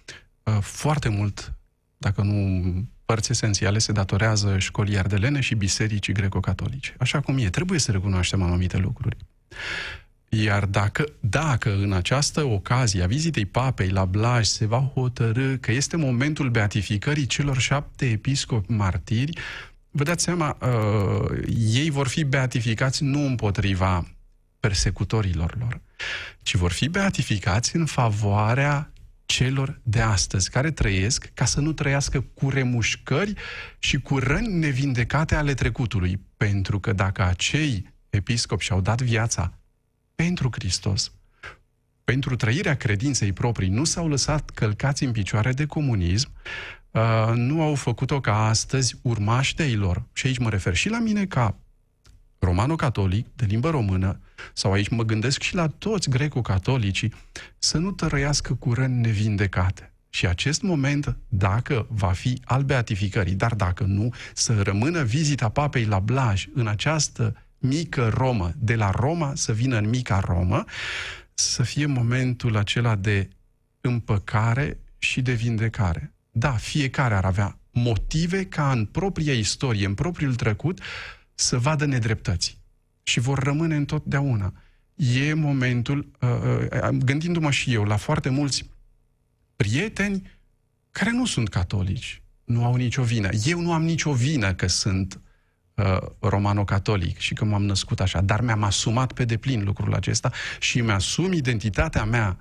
foarte 0.48 1.08
mult, 1.08 1.52
dacă 1.96 2.22
nu 2.22 2.62
părți 3.04 3.30
esențiale, 3.30 3.78
se 3.78 3.92
datorează 3.92 4.58
școlii 4.58 4.98
ardelene 4.98 5.40
și 5.40 5.54
bisericii 5.54 6.12
greco-catolice. 6.12 6.94
Așa 6.98 7.20
cum 7.20 7.38
e, 7.38 7.50
trebuie 7.50 7.78
să 7.78 7.90
recunoaștem 7.90 8.42
anumite 8.42 8.76
lucruri. 8.76 9.16
Iar 10.28 10.64
dacă, 10.64 11.04
dacă 11.20 11.74
în 11.74 11.92
această 11.92 12.44
ocazie 12.44 13.02
a 13.02 13.06
vizitei 13.06 13.46
papei 13.46 13.88
la 13.88 14.04
Blaj 14.04 14.46
se 14.46 14.66
va 14.66 14.90
hotărâ 14.94 15.56
că 15.56 15.72
este 15.72 15.96
momentul 15.96 16.50
beatificării 16.50 17.26
celor 17.26 17.58
șapte 17.58 18.06
episcopi 18.06 18.70
martiri, 18.70 19.38
vă 19.90 20.02
dați 20.02 20.24
seama, 20.24 20.56
uh, 20.60 21.38
ei 21.56 21.90
vor 21.90 22.08
fi 22.08 22.24
beatificați 22.24 23.04
nu 23.04 23.26
împotriva 23.26 24.06
persecutorilor 24.60 25.56
lor, 25.58 25.80
ci 26.42 26.54
vor 26.54 26.72
fi 26.72 26.88
beatificați 26.88 27.76
în 27.76 27.86
favoarea 27.86 28.92
celor 29.28 29.80
de 29.82 30.00
astăzi, 30.00 30.50
care 30.50 30.70
trăiesc 30.70 31.30
ca 31.34 31.44
să 31.44 31.60
nu 31.60 31.72
trăiască 31.72 32.20
cu 32.20 32.50
remușcări 32.50 33.34
și 33.78 34.00
cu 34.00 34.18
răni 34.18 34.52
nevindecate 34.52 35.34
ale 35.34 35.54
trecutului. 35.54 36.20
Pentru 36.36 36.80
că 36.80 36.92
dacă 36.92 37.22
acei 37.22 37.94
episcopi 38.10 38.64
și-au 38.64 38.80
dat 38.80 39.02
viața 39.02 39.58
pentru 40.14 40.48
Hristos, 40.52 41.12
pentru 42.04 42.36
trăirea 42.36 42.76
credinței 42.76 43.32
proprii, 43.32 43.68
nu 43.68 43.84
s-au 43.84 44.08
lăsat 44.08 44.50
călcați 44.50 45.04
în 45.04 45.12
picioare 45.12 45.52
de 45.52 45.66
comunism, 45.66 46.30
uh, 46.90 47.32
nu 47.34 47.62
au 47.62 47.74
făcut-o 47.74 48.20
ca 48.20 48.46
astăzi 48.46 48.98
urmași 49.02 49.54
de 49.54 49.64
ei 49.64 49.76
lor. 49.76 50.04
Și 50.12 50.26
aici 50.26 50.38
mă 50.38 50.50
refer 50.50 50.74
și 50.74 50.88
la 50.88 50.98
mine 50.98 51.26
ca 51.26 51.58
romano-catolic, 52.38 53.26
de 53.36 53.44
limbă 53.44 53.70
română, 53.70 54.20
sau 54.52 54.72
aici 54.72 54.88
mă 54.88 55.04
gândesc 55.04 55.42
și 55.42 55.54
la 55.54 55.66
toți 55.66 56.10
greco-catolicii, 56.10 57.14
să 57.58 57.78
nu 57.78 57.90
tărăiască 57.90 58.54
cu 58.54 58.72
răni 58.72 59.00
nevindecate. 59.00 59.92
Și 60.10 60.26
acest 60.26 60.62
moment, 60.62 61.16
dacă 61.28 61.86
va 61.90 62.12
fi 62.12 62.40
al 62.44 62.62
beatificării, 62.62 63.34
dar 63.34 63.54
dacă 63.54 63.84
nu, 63.84 64.12
să 64.34 64.62
rămână 64.62 65.02
vizita 65.02 65.48
papei 65.48 65.84
la 65.84 65.98
Blaj 65.98 66.46
în 66.54 66.66
această 66.66 67.36
mică 67.58 68.08
Romă, 68.08 68.52
de 68.58 68.74
la 68.74 68.90
Roma 68.90 69.32
să 69.34 69.52
vină 69.52 69.76
în 69.76 69.88
mica 69.88 70.20
Romă, 70.20 70.64
să 71.34 71.62
fie 71.62 71.86
momentul 71.86 72.56
acela 72.56 72.94
de 72.94 73.28
împăcare 73.80 74.78
și 74.98 75.22
de 75.22 75.32
vindecare. 75.32 76.12
Da, 76.30 76.50
fiecare 76.50 77.14
ar 77.14 77.24
avea 77.24 77.58
motive 77.72 78.44
ca 78.44 78.70
în 78.70 78.84
propria 78.84 79.32
istorie, 79.32 79.86
în 79.86 79.94
propriul 79.94 80.34
trecut, 80.34 80.80
să 81.40 81.58
vadă 81.58 81.84
nedreptăți. 81.84 82.58
Și 83.02 83.20
vor 83.20 83.38
rămâne 83.38 83.76
întotdeauna. 83.76 84.52
E 84.94 85.34
momentul, 85.34 86.10
uh, 86.20 86.28
uh, 86.82 86.88
gândindu-mă 86.88 87.50
și 87.50 87.72
eu 87.72 87.84
la 87.84 87.96
foarte 87.96 88.28
mulți 88.28 88.70
prieteni 89.56 90.30
care 90.90 91.10
nu 91.10 91.26
sunt 91.26 91.48
catolici, 91.48 92.22
nu 92.44 92.64
au 92.64 92.74
nicio 92.74 93.02
vină. 93.02 93.28
Eu 93.44 93.60
nu 93.60 93.72
am 93.72 93.82
nicio 93.82 94.12
vină 94.12 94.54
că 94.54 94.66
sunt 94.66 95.20
uh, 95.74 95.96
romano-catolic 96.20 97.18
și 97.18 97.34
că 97.34 97.44
m-am 97.44 97.64
născut 97.64 98.00
așa, 98.00 98.20
dar 98.20 98.40
mi-am 98.40 98.62
asumat 98.62 99.12
pe 99.12 99.24
deplin 99.24 99.64
lucrul 99.64 99.94
acesta 99.94 100.32
și 100.60 100.80
mi-asum 100.80 101.32
identitatea 101.32 102.04
mea 102.04 102.36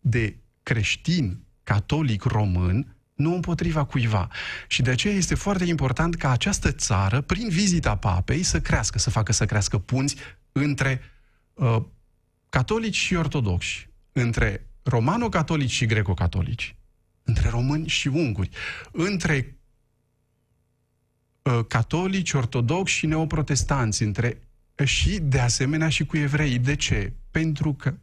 de 0.00 0.36
creștin, 0.62 1.40
catolic, 1.62 2.22
român, 2.22 2.96
nu 3.18 3.34
împotriva 3.34 3.84
cuiva. 3.84 4.28
Și 4.66 4.82
de 4.82 4.90
aceea 4.90 5.14
este 5.14 5.34
foarte 5.34 5.64
important 5.64 6.14
ca 6.14 6.30
această 6.30 6.72
țară, 6.72 7.20
prin 7.20 7.48
vizita 7.48 7.96
papei, 7.96 8.42
să 8.42 8.60
crească, 8.60 8.98
să 8.98 9.10
facă 9.10 9.32
să 9.32 9.46
crească 9.46 9.78
punți 9.78 10.16
între 10.52 11.00
uh, 11.54 11.82
catolici 12.48 12.96
și 12.96 13.14
ortodoxi, 13.14 13.88
între 14.12 14.66
romano-catolici 14.82 15.70
și 15.70 15.86
greco-catolici, 15.86 16.76
între 17.22 17.48
români 17.48 17.88
și 17.88 18.08
unguri, 18.08 18.50
între 18.92 19.58
uh, 21.42 21.60
catolici, 21.68 22.32
ortodoxi 22.32 22.94
și 22.94 23.06
neoprotestanți, 23.06 24.02
între 24.02 24.42
și 24.84 25.18
de 25.18 25.38
asemenea 25.38 25.88
și 25.88 26.06
cu 26.06 26.16
evrei. 26.16 26.58
De 26.58 26.76
ce? 26.76 27.12
Pentru 27.30 27.74
că 27.74 27.94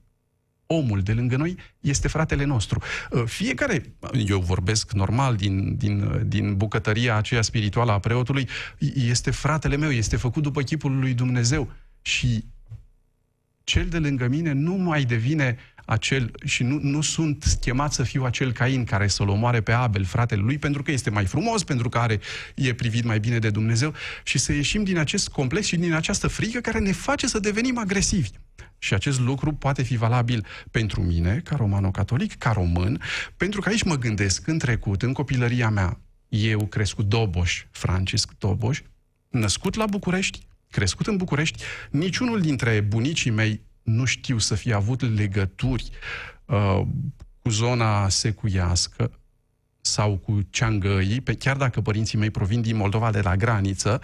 omul 0.68 1.02
de 1.02 1.14
lângă 1.14 1.36
noi 1.36 1.58
este 1.80 2.08
fratele 2.08 2.44
nostru. 2.44 2.82
Fiecare, 3.26 3.96
eu 4.28 4.40
vorbesc 4.40 4.92
normal 4.92 5.36
din, 5.36 5.76
din, 5.78 6.22
din 6.28 6.58
bucătăria 6.58 7.16
aceea 7.16 7.42
spirituală 7.42 7.92
a 7.92 8.00
preotului, 8.00 8.50
este 8.96 9.32
fratele 9.32 9.76
meu, 9.76 9.92
este 9.92 10.18
făcut 10.18 10.44
după 10.44 10.62
chipul 10.62 11.00
lui 11.00 11.14
Dumnezeu 11.14 11.72
și 12.02 12.44
cel 13.64 13.88
de 13.88 14.00
lângă 14.00 14.28
mine 14.28 14.52
nu 14.52 14.74
mai 14.74 15.04
devine 15.04 15.58
acel, 15.86 16.32
și 16.46 16.64
nu, 16.64 16.80
nu 16.82 17.02
sunt 17.02 17.58
chemat 17.62 17.94
să 17.94 18.04
fiu 18.04 18.24
acel 18.24 18.52
Cain 18.52 18.84
care 18.84 19.08
să-l 19.08 19.28
omoare 19.28 19.62
pe 19.62 19.72
Abel, 19.72 20.04
fratele 20.04 20.42
lui, 20.42 20.58
pentru 20.58 20.84
că 20.84 20.92
este 20.92 21.10
mai 21.10 21.26
frumos, 21.26 21.64
pentru 21.64 21.90
că 21.90 21.98
are, 21.98 22.20
e 22.56 22.74
privit 22.74 23.04
mai 23.04 23.20
bine 23.20 23.40
de 23.40 23.50
Dumnezeu 23.50 23.94
și 24.24 24.38
să 24.38 24.54
ieșim 24.54 24.84
din 24.84 24.98
acest 24.98 25.30
complex 25.30 25.66
și 25.66 25.76
din 25.76 25.94
această 25.94 26.28
frică 26.28 26.60
care 26.60 26.80
ne 26.80 26.92
face 26.92 27.28
să 27.28 27.40
devenim 27.40 27.78
agresivi. 27.78 28.30
Și 28.78 28.94
acest 28.94 29.20
lucru 29.20 29.52
poate 29.52 29.84
fi 29.84 29.98
valabil 29.98 30.46
pentru 30.72 31.02
mine, 31.02 31.42
ca 31.44 31.56
romano-catolic, 31.56 32.38
ca 32.38 32.52
român, 32.52 33.02
pentru 33.38 33.62
că 33.62 33.70
aici 33.70 33.84
mă 33.84 33.96
gândesc, 33.96 34.48
în 34.48 34.58
trecut, 34.58 35.02
în 35.02 35.14
copilăria 35.14 35.70
mea, 35.70 36.00
eu 36.30 36.66
crescut 36.66 37.06
Doboș, 37.06 37.66
Francisc 37.72 38.32
Doboș, 38.38 38.82
născut 39.30 39.76
la 39.76 39.86
București, 39.86 40.48
crescut 40.70 41.08
în 41.08 41.18
București, 41.18 41.64
niciunul 41.90 42.42
dintre 42.42 42.80
bunicii 42.80 43.32
mei 43.32 43.62
nu 43.86 44.06
știu 44.06 44.38
să 44.38 44.56
fie 44.56 44.74
avut 44.74 45.16
legături 45.16 45.90
uh, 46.46 46.82
cu 47.42 47.50
zona 47.50 48.10
secuiască 48.10 49.20
sau 49.82 50.18
cu 50.18 50.42
ceangăii, 50.50 51.22
pe, 51.22 51.34
chiar 51.34 51.58
dacă 51.58 51.82
părinții 51.82 52.18
mei 52.18 52.30
provin 52.30 52.62
din 52.62 52.76
Moldova 52.76 53.12
de 53.12 53.22
la 53.22 53.36
graniță, 53.36 54.02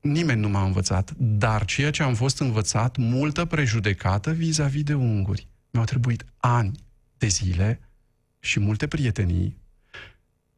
nimeni 0.00 0.40
nu 0.40 0.48
m-a 0.48 0.62
învățat. 0.62 1.12
Dar 1.16 1.64
ceea 1.64 1.90
ce 1.90 2.02
am 2.02 2.14
fost 2.14 2.40
învățat, 2.40 2.96
multă 2.96 3.44
prejudecată 3.44 4.32
vis-a-vis 4.32 4.82
de 4.82 4.94
unguri. 4.94 5.48
Mi-au 5.70 5.84
trebuit 5.84 6.24
ani 6.36 6.78
de 7.18 7.26
zile 7.26 7.80
și 8.38 8.60
multe 8.60 8.86
prietenii 8.86 9.56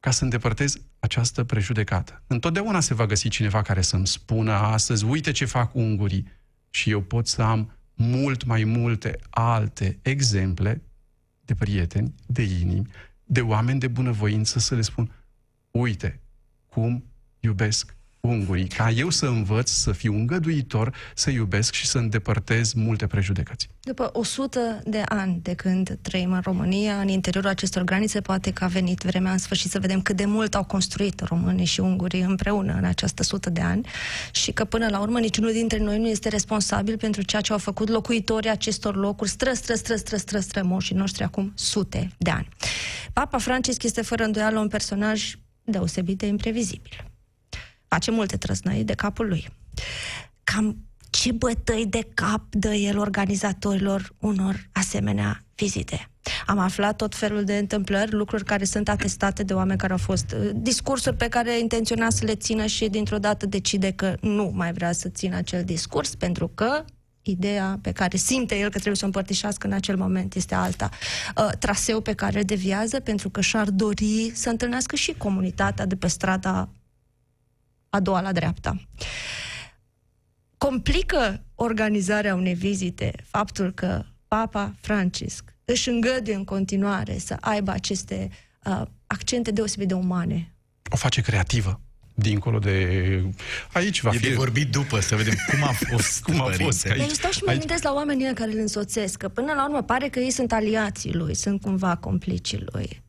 ca 0.00 0.10
să 0.10 0.24
îndepărtez 0.24 0.76
această 0.98 1.44
prejudecată. 1.44 2.22
Întotdeauna 2.26 2.80
se 2.80 2.94
va 2.94 3.06
găsi 3.06 3.28
cineva 3.28 3.62
care 3.62 3.80
să-mi 3.80 4.06
spună 4.06 4.52
astăzi, 4.52 5.04
uite 5.04 5.30
ce 5.30 5.44
fac 5.44 5.74
ungurii. 5.74 6.26
Și 6.70 6.90
eu 6.90 7.00
pot 7.00 7.26
să 7.26 7.42
am 7.42 7.79
mult 8.00 8.44
mai 8.44 8.64
multe 8.64 9.18
alte 9.30 9.98
exemple 10.02 10.82
de 11.44 11.54
prieteni, 11.54 12.14
de 12.26 12.42
inimi, 12.42 12.86
de 13.24 13.40
oameni 13.40 13.80
de 13.80 13.88
bunăvoință 13.88 14.58
să 14.58 14.74
le 14.74 14.80
spun, 14.80 15.12
uite 15.70 16.20
cum 16.68 17.04
iubesc 17.40 17.96
ungurii, 18.20 18.66
ca 18.66 18.90
eu 18.90 19.10
să 19.10 19.26
învăț 19.26 19.70
să 19.70 19.92
fiu 19.92 20.14
îngăduitor, 20.14 20.94
să 21.14 21.30
iubesc 21.30 21.72
și 21.72 21.86
să 21.86 21.98
îndepărtez 21.98 22.72
multe 22.72 23.06
prejudecăți. 23.06 23.68
După 23.80 24.10
100 24.12 24.80
de 24.84 25.02
ani 25.08 25.40
de 25.42 25.54
când 25.54 25.98
trăim 26.02 26.32
în 26.32 26.40
România, 26.40 27.00
în 27.00 27.08
interiorul 27.08 27.50
acestor 27.50 27.82
granițe, 27.82 28.20
poate 28.20 28.50
că 28.50 28.64
a 28.64 28.66
venit 28.66 28.98
vremea 28.98 29.32
în 29.32 29.38
sfârșit 29.38 29.70
să 29.70 29.78
vedem 29.78 30.00
cât 30.00 30.16
de 30.16 30.24
mult 30.24 30.54
au 30.54 30.64
construit 30.64 31.20
românii 31.20 31.64
și 31.64 31.80
ungurii 31.80 32.20
împreună 32.20 32.74
în 32.78 32.84
această 32.84 33.22
sută 33.22 33.50
de 33.50 33.60
ani 33.60 33.86
și 34.32 34.52
că 34.52 34.64
până 34.64 34.88
la 34.88 35.00
urmă 35.00 35.18
niciunul 35.18 35.52
dintre 35.52 35.78
noi 35.78 35.98
nu 35.98 36.08
este 36.08 36.28
responsabil 36.28 36.96
pentru 36.96 37.22
ceea 37.22 37.42
ce 37.42 37.52
au 37.52 37.58
făcut 37.58 37.88
locuitorii 37.88 38.50
acestor 38.50 38.96
locuri 38.96 39.30
stră, 39.30 39.52
stră, 39.52 39.74
stră, 39.74 39.96
stră, 39.96 40.16
stră, 40.16 40.38
strămoșii 40.40 40.96
noștri 40.96 41.22
acum 41.22 41.52
sute 41.54 42.10
de 42.18 42.30
ani. 42.30 42.48
Papa 43.12 43.38
Francisc 43.38 43.82
este 43.82 44.02
fără 44.02 44.24
îndoială 44.24 44.58
un 44.58 44.68
personaj 44.68 45.34
deosebit 45.64 46.18
de 46.18 46.26
imprevizibil 46.26 47.09
face 47.94 48.10
multe 48.10 48.36
trăsnăi 48.36 48.84
de 48.84 48.94
capul 48.94 49.28
lui. 49.28 49.48
Cam 50.44 50.76
ce 51.10 51.32
bătăi 51.32 51.86
de 51.86 52.08
cap 52.14 52.42
dă 52.50 52.72
el 52.72 52.98
organizatorilor 52.98 54.14
unor 54.18 54.68
asemenea 54.72 55.44
vizite. 55.54 56.10
Am 56.46 56.58
aflat 56.58 56.96
tot 56.96 57.14
felul 57.14 57.44
de 57.44 57.56
întâmplări, 57.56 58.12
lucruri 58.12 58.44
care 58.44 58.64
sunt 58.64 58.88
atestate 58.88 59.42
de 59.42 59.54
oameni 59.54 59.78
care 59.78 59.92
au 59.92 59.98
fost 59.98 60.34
uh, 60.38 60.50
discursuri 60.54 61.16
pe 61.16 61.28
care 61.28 61.58
intenționa 61.58 62.10
să 62.10 62.24
le 62.24 62.34
țină 62.34 62.66
și 62.66 62.88
dintr-o 62.88 63.18
dată 63.18 63.46
decide 63.46 63.90
că 63.90 64.16
nu 64.20 64.50
mai 64.54 64.72
vrea 64.72 64.92
să 64.92 65.08
țină 65.08 65.36
acel 65.36 65.64
discurs 65.64 66.14
pentru 66.14 66.48
că 66.48 66.84
ideea 67.22 67.78
pe 67.82 67.92
care 67.92 68.16
simte 68.16 68.54
el 68.54 68.64
că 68.64 68.70
trebuie 68.70 68.96
să 68.96 69.02
o 69.02 69.06
împărtășească 69.06 69.66
în 69.66 69.72
acel 69.72 69.96
moment 69.96 70.34
este 70.34 70.54
alta. 70.54 70.90
Uh, 71.36 71.48
traseu 71.58 72.00
pe 72.00 72.12
care 72.12 72.38
îl 72.38 72.44
deviază 72.44 73.00
pentru 73.00 73.30
că 73.30 73.40
și-ar 73.40 73.70
dori 73.70 74.32
să 74.34 74.48
întâlnească 74.48 74.96
și 74.96 75.14
comunitatea 75.18 75.86
de 75.86 75.96
pe 75.96 76.06
strada 76.06 76.68
a 77.90 78.00
doua 78.00 78.20
la 78.20 78.32
dreapta. 78.32 78.80
Complică 80.58 81.44
organizarea 81.54 82.34
unei 82.34 82.54
vizite 82.54 83.12
faptul 83.28 83.72
că 83.72 84.04
Papa 84.28 84.74
Francisc 84.80 85.44
își 85.64 85.88
îngăduie 85.88 86.34
în 86.34 86.44
continuare 86.44 87.18
să 87.18 87.36
aibă 87.40 87.70
aceste 87.70 88.30
uh, 88.64 88.82
accente 89.06 89.50
deosebit 89.50 89.88
de 89.88 89.94
umane. 89.94 90.54
O 90.90 90.96
face 90.96 91.20
creativă 91.20 91.80
dincolo 92.14 92.58
de... 92.58 93.24
Aici 93.72 94.00
va 94.00 94.10
e 94.12 94.16
fi... 94.16 94.28
de 94.28 94.34
vorbit 94.34 94.70
după, 94.70 95.00
să 95.00 95.16
vedem 95.16 95.34
cum 95.50 95.62
a 95.62 95.72
fost. 95.90 96.22
cum 96.22 96.40
a 96.40 96.50
fost. 96.50 96.86
Dar 96.86 96.96
eu 96.96 97.08
stau 97.08 97.30
și 97.30 97.42
mă 97.44 97.50
Aici... 97.50 97.58
gândesc 97.58 97.82
la 97.82 97.92
oamenii 97.92 98.34
care 98.34 98.52
îl 98.52 98.58
însoțesc, 98.58 99.18
că 99.18 99.28
până 99.28 99.52
la 99.52 99.64
urmă 99.64 99.82
pare 99.82 100.08
că 100.08 100.18
ei 100.18 100.30
sunt 100.30 100.52
aliații 100.52 101.14
lui, 101.14 101.34
sunt 101.34 101.60
cumva 101.60 101.96
complicii 101.96 102.64
lui. 102.72 103.02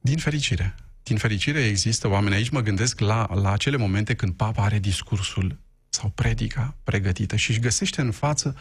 Din 0.00 0.16
fericire 0.16 0.74
din 1.04 1.16
fericire 1.16 1.64
există 1.64 2.08
oameni, 2.08 2.34
aici 2.34 2.48
mă 2.48 2.60
gândesc 2.60 3.00
la, 3.00 3.34
la 3.34 3.52
acele 3.52 3.76
momente 3.76 4.14
când 4.14 4.32
papa 4.32 4.62
are 4.62 4.78
discursul 4.78 5.58
sau 5.88 6.08
predica 6.08 6.76
pregătită 6.84 7.36
și 7.36 7.50
își 7.50 7.60
găsește 7.60 8.00
în 8.00 8.10
față 8.10 8.56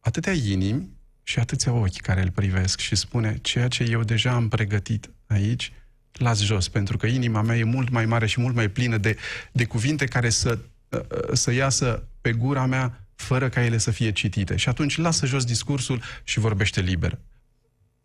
atâtea 0.00 0.32
inimi 0.32 0.88
și 1.22 1.38
atâția 1.38 1.72
ochi 1.72 2.00
care 2.00 2.22
îl 2.22 2.30
privesc 2.30 2.78
și 2.80 2.94
spune 2.94 3.38
ceea 3.42 3.68
ce 3.68 3.84
eu 3.84 4.02
deja 4.02 4.32
am 4.32 4.48
pregătit 4.48 5.10
aici, 5.26 5.72
las 6.12 6.40
jos, 6.40 6.68
pentru 6.68 6.96
că 6.96 7.06
inima 7.06 7.42
mea 7.42 7.56
e 7.56 7.64
mult 7.64 7.88
mai 7.88 8.06
mare 8.06 8.26
și 8.26 8.40
mult 8.40 8.54
mai 8.54 8.68
plină 8.68 8.96
de, 8.96 9.16
de 9.52 9.64
cuvinte 9.64 10.04
care 10.04 10.30
să, 10.30 10.58
să 11.32 11.52
iasă 11.52 12.08
pe 12.20 12.32
gura 12.32 12.66
mea 12.66 13.06
fără 13.14 13.48
ca 13.48 13.64
ele 13.64 13.78
să 13.78 13.90
fie 13.90 14.12
citite. 14.12 14.56
Și 14.56 14.68
atunci 14.68 14.96
lasă 14.96 15.26
jos 15.26 15.44
discursul 15.44 16.02
și 16.24 16.38
vorbește 16.38 16.80
liber 16.80 17.18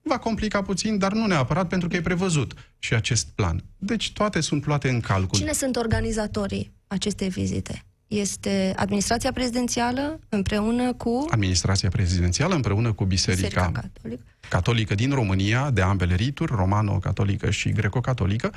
va 0.08 0.18
complica 0.18 0.62
puțin, 0.62 0.98
dar 0.98 1.12
nu 1.12 1.26
neapărat 1.26 1.68
pentru 1.68 1.88
că 1.88 1.96
e 1.96 2.02
prevăzut 2.02 2.54
și 2.80 2.94
acest 2.94 3.28
plan. 3.36 3.64
Deci 3.78 4.12
toate 4.12 4.40
sunt 4.40 4.66
luate 4.66 4.90
în 4.90 5.00
calcul. 5.00 5.38
Cine 5.38 5.54
sunt 5.54 5.76
organizatorii 5.76 6.74
acestei 6.88 7.30
vizite? 7.30 7.84
Este 8.08 8.74
administrația 8.76 9.32
prezidențială 9.32 10.20
împreună 10.30 10.94
cu... 10.94 11.26
Administrația 11.30 11.90
prezidențială 11.90 12.56
împreună 12.56 12.94
cu 12.94 13.06
Biserica, 13.06 13.48
Biserica 13.48 13.72
Catolică. 13.72 14.24
Catolică 14.50 14.96
din 14.96 15.12
România, 15.12 15.70
de 15.70 15.82
ambele 15.82 16.16
rituri, 16.16 16.52
romano-catolică 16.56 17.50
și 17.50 17.70
greco-catolică, 17.70 18.54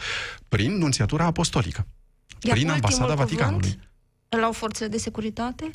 prin 0.49 0.77
nunțiatura 0.79 1.25
apostolică, 1.25 1.87
Iar 2.43 2.57
prin 2.57 2.71
ambasada 2.71 3.15
Vaticanului. 3.15 3.79
Îl 4.29 4.43
au 4.43 4.53
forțele 4.53 4.89
de 4.89 4.99
securitate? 4.99 5.71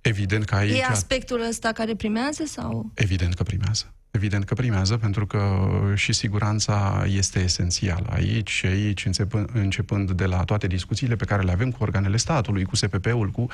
Evident 0.00 0.44
că 0.44 0.54
aici... 0.54 0.78
E 0.78 0.84
aspectul 0.84 1.46
ăsta 1.48 1.72
care 1.72 1.94
primează 1.94 2.44
sau... 2.46 2.90
Evident 2.94 3.34
că 3.34 3.42
primează. 3.42 3.94
Evident 4.10 4.44
că 4.44 4.54
primează, 4.54 4.96
pentru 4.96 5.26
că 5.26 5.68
și 5.94 6.12
siguranța 6.12 7.04
este 7.08 7.38
esențială 7.38 8.06
aici 8.10 8.50
și 8.50 8.66
aici, 8.66 9.04
începând, 9.04 9.48
începând 9.52 10.10
de 10.10 10.24
la 10.24 10.44
toate 10.44 10.66
discuțiile 10.66 11.16
pe 11.16 11.24
care 11.24 11.42
le 11.42 11.52
avem 11.52 11.70
cu 11.70 11.82
organele 11.82 12.16
statului, 12.16 12.64
cu 12.64 12.76
SPP-ul, 12.76 13.30
cu, 13.30 13.46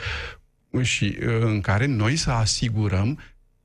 și 0.82 1.16
în 1.40 1.60
care 1.60 1.86
noi 1.86 2.16
să 2.16 2.30
asigurăm 2.30 3.18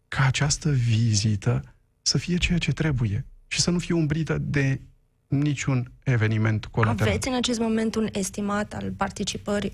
ca 0.07 0.25
această 0.25 0.69
vizită 0.69 1.75
să 2.01 2.17
fie 2.17 2.37
ceea 2.37 2.57
ce 2.57 2.71
trebuie 2.71 3.25
și 3.47 3.61
să 3.61 3.71
nu 3.71 3.79
fie 3.79 3.95
umbrită 3.95 4.37
de 4.37 4.81
niciun 5.27 5.91
eveniment 6.03 6.65
colateral. 6.65 7.07
Aveți 7.07 7.27
în 7.27 7.33
acest 7.33 7.59
moment 7.59 7.95
un 7.95 8.07
estimat 8.11 8.73
al 8.73 8.91
participării 8.97 9.73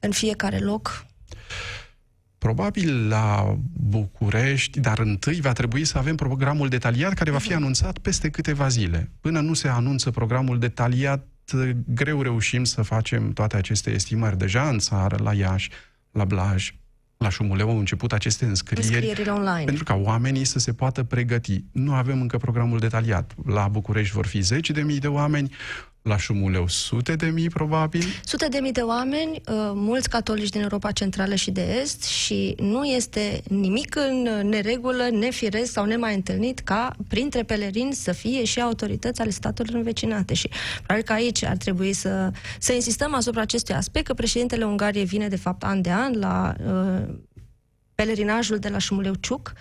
în 0.00 0.10
fiecare 0.10 0.58
loc? 0.58 1.06
Probabil 2.38 3.08
la 3.08 3.56
București, 3.72 4.80
dar 4.80 4.98
întâi 4.98 5.40
va 5.40 5.52
trebui 5.52 5.84
să 5.84 5.98
avem 5.98 6.14
programul 6.16 6.68
detaliat 6.68 7.12
care 7.12 7.30
va 7.30 7.38
fi 7.38 7.48
mhm. 7.48 7.56
anunțat 7.56 7.98
peste 7.98 8.30
câteva 8.30 8.68
zile. 8.68 9.10
Până 9.20 9.40
nu 9.40 9.54
se 9.54 9.68
anunță 9.68 10.10
programul 10.10 10.58
detaliat, 10.58 11.26
greu 11.86 12.22
reușim 12.22 12.64
să 12.64 12.82
facem 12.82 13.32
toate 13.32 13.56
aceste 13.56 13.90
estimări. 13.90 14.38
Deja 14.38 14.68
în 14.68 14.78
țară, 14.78 15.16
la 15.22 15.32
Iași, 15.34 15.70
la 16.10 16.24
Blaj, 16.24 16.72
la 17.16 17.28
Șumuleu 17.28 17.70
au 17.70 17.78
început 17.78 18.12
aceste 18.12 18.44
înscrieri 18.44 19.30
online. 19.30 19.64
pentru 19.64 19.84
ca 19.84 19.94
oamenii 19.94 20.44
să 20.44 20.58
se 20.58 20.72
poată 20.72 21.02
pregăti. 21.02 21.64
Nu 21.72 21.94
avem 21.94 22.20
încă 22.20 22.36
programul 22.36 22.78
detaliat. 22.78 23.34
La 23.46 23.68
București 23.68 24.14
vor 24.14 24.26
fi 24.26 24.40
zeci 24.40 24.70
de 24.70 24.82
mii 24.82 24.98
de 24.98 25.08
oameni, 25.08 25.54
la 26.02 26.16
Șumuleu 26.16 26.68
sute 26.68 27.16
de 27.16 27.26
mii, 27.26 27.48
probabil? 27.48 28.04
Sute 28.24 28.48
de 28.48 28.58
mii 28.58 28.72
de 28.72 28.80
oameni, 28.80 29.30
uh, 29.30 29.40
mulți 29.74 30.08
catolici 30.08 30.48
din 30.48 30.60
Europa 30.60 30.90
Centrală 30.90 31.34
și 31.34 31.50
de 31.50 31.78
Est 31.80 32.02
și 32.02 32.54
nu 32.58 32.84
este 32.84 33.42
nimic 33.48 33.96
în 33.96 34.48
neregulă, 34.48 35.08
nefiresc 35.10 35.72
sau 35.72 35.84
nemai 35.84 36.14
întâlnit 36.14 36.58
ca 36.58 36.96
printre 37.08 37.42
pelerini 37.42 37.92
să 37.92 38.12
fie 38.12 38.44
și 38.44 38.60
autorități 38.60 39.20
ale 39.20 39.30
statelor 39.30 39.74
învecinate. 39.74 40.34
Și 40.34 40.50
probabil 40.76 41.04
că 41.04 41.12
aici 41.12 41.44
ar 41.44 41.56
trebui 41.56 41.92
să, 41.92 42.30
să 42.58 42.72
insistăm 42.72 43.14
asupra 43.14 43.40
acestui 43.40 43.74
aspect, 43.74 44.06
că 44.06 44.14
președintele 44.14 44.64
Ungariei 44.64 45.04
vine 45.04 45.28
de 45.28 45.36
fapt 45.36 45.62
an 45.62 45.82
de 45.82 45.90
an 45.90 46.18
la 46.18 46.54
uh, 46.66 47.14
pelerinajul 47.94 48.58
de 48.58 48.68
la 48.68 48.78
Șumuleu 48.78 49.14
Ciuc, 49.14 49.52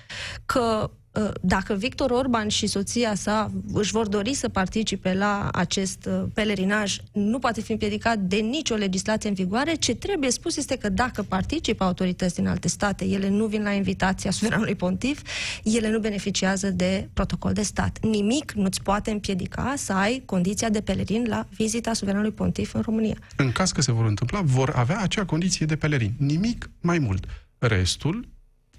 că 0.45 0.91
Uh, 1.07 1.07
dacă 1.41 1.73
Victor 1.73 2.12
Orban 2.12 2.47
și 2.47 2.67
soția 2.67 3.15
sa 3.15 3.51
își 3.73 3.91
vor 3.91 4.08
dori 4.08 4.34
să 4.34 4.49
participe 4.49 5.13
la 5.13 5.49
acest 5.53 6.06
uh, 6.06 6.23
pelerinaj, 6.34 6.97
nu 7.12 7.39
poate 7.39 7.62
fi 7.62 7.71
împiedicat 7.71 8.17
de 8.17 8.36
nicio 8.36 8.75
legislație 8.75 9.30
în 9.30 9.36
vigoare. 9.36 9.73
Ce 9.73 9.95
trebuie 9.95 10.32
spus 10.32 10.58
este 10.58 10.75
că 10.75 10.89
dacă 10.89 11.23
participă 11.23 11.84
autorități 11.84 12.36
din 12.36 12.47
alte 12.47 12.67
state, 12.67 13.06
ele 13.06 13.30
nu 13.30 13.45
vin 13.45 13.63
la 13.63 13.71
invitația 13.71 14.32
suveranului 14.32 14.75
pontif, 14.75 15.21
ele 15.63 15.89
nu 15.89 15.99
beneficiază 15.99 16.69
de 16.69 17.10
protocol 17.13 17.53
de 17.53 17.62
stat. 17.62 17.97
Nimic 18.01 18.51
nu-ți 18.51 18.82
poate 18.82 19.12
împiedica 19.12 19.73
să 19.77 19.93
ai 19.93 20.23
condiția 20.25 20.69
de 20.69 20.82
pelerin 20.82 21.25
la 21.27 21.47
vizita 21.56 21.93
suveranului 21.93 22.32
pontif 22.32 22.73
în 22.73 22.82
România. 22.82 23.15
În 23.36 23.51
caz 23.51 23.71
că 23.71 23.82
se 23.82 23.91
vor 23.91 24.06
întâmpla, 24.06 24.41
vor 24.41 24.73
avea 24.75 24.99
acea 24.99 25.25
condiție 25.25 25.65
de 25.65 25.75
pelerin. 25.75 26.13
Nimic 26.17 26.69
mai 26.82 26.99
mult. 26.99 27.25
Restul 27.58 28.27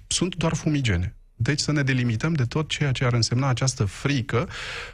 sunt 0.07 0.35
doar 0.35 0.53
fumigene. 0.53 1.18
Deci 1.41 1.59
să 1.59 1.71
ne 1.71 1.81
delimităm 1.81 2.33
de 2.33 2.43
tot 2.43 2.69
ceea 2.69 2.91
ce 2.91 3.05
ar 3.05 3.13
însemna 3.13 3.47
această 3.47 3.83
frică 3.83 4.47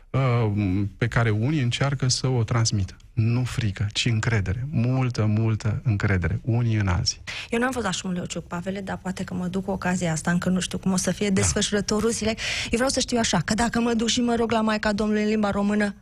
uh, 0.10 0.52
pe 0.98 1.08
care 1.08 1.30
unii 1.30 1.62
încearcă 1.62 2.08
să 2.08 2.28
o 2.28 2.44
transmită. 2.44 2.96
Nu 3.14 3.44
frică, 3.44 3.88
ci 3.94 4.06
încredere. 4.06 4.68
Multă, 4.72 5.26
multă 5.26 5.82
încredere. 5.84 6.40
Unii 6.44 6.76
în 6.76 6.88
alții. 6.88 7.22
Eu 7.50 7.60
n-am 7.60 7.72
fost 7.72 7.86
la 7.86 7.92
Șumuleuciuc, 7.92 8.48
Pavele, 8.48 8.82
dar 8.82 8.98
poate 8.98 9.24
că 9.24 9.34
mă 9.34 9.48
duc 9.48 9.66
cu 9.66 9.72
ocazia 9.72 10.12
asta, 10.12 10.32
încă 10.32 10.50
nu 10.50 10.60
știu 10.60 10.78
cum 10.78 10.92
o 10.92 10.98
să 10.98 11.12
fie 11.12 11.30
da. 11.30 11.34
desfășurătorul 11.34 12.10
zilei. 12.10 12.38
Eu 12.64 12.72
vreau 12.72 12.90
să 12.90 13.00
știu 13.00 13.18
așa, 13.18 13.40
că 13.40 13.54
dacă 13.54 13.80
mă 13.80 13.94
duc 13.94 14.08
și 14.08 14.22
mă 14.22 14.36
rog 14.36 14.52
la 14.52 14.62
Maica 14.62 14.94
Domnului 14.94 15.24
în 15.24 15.30
limba 15.30 15.50
română, 15.50 15.96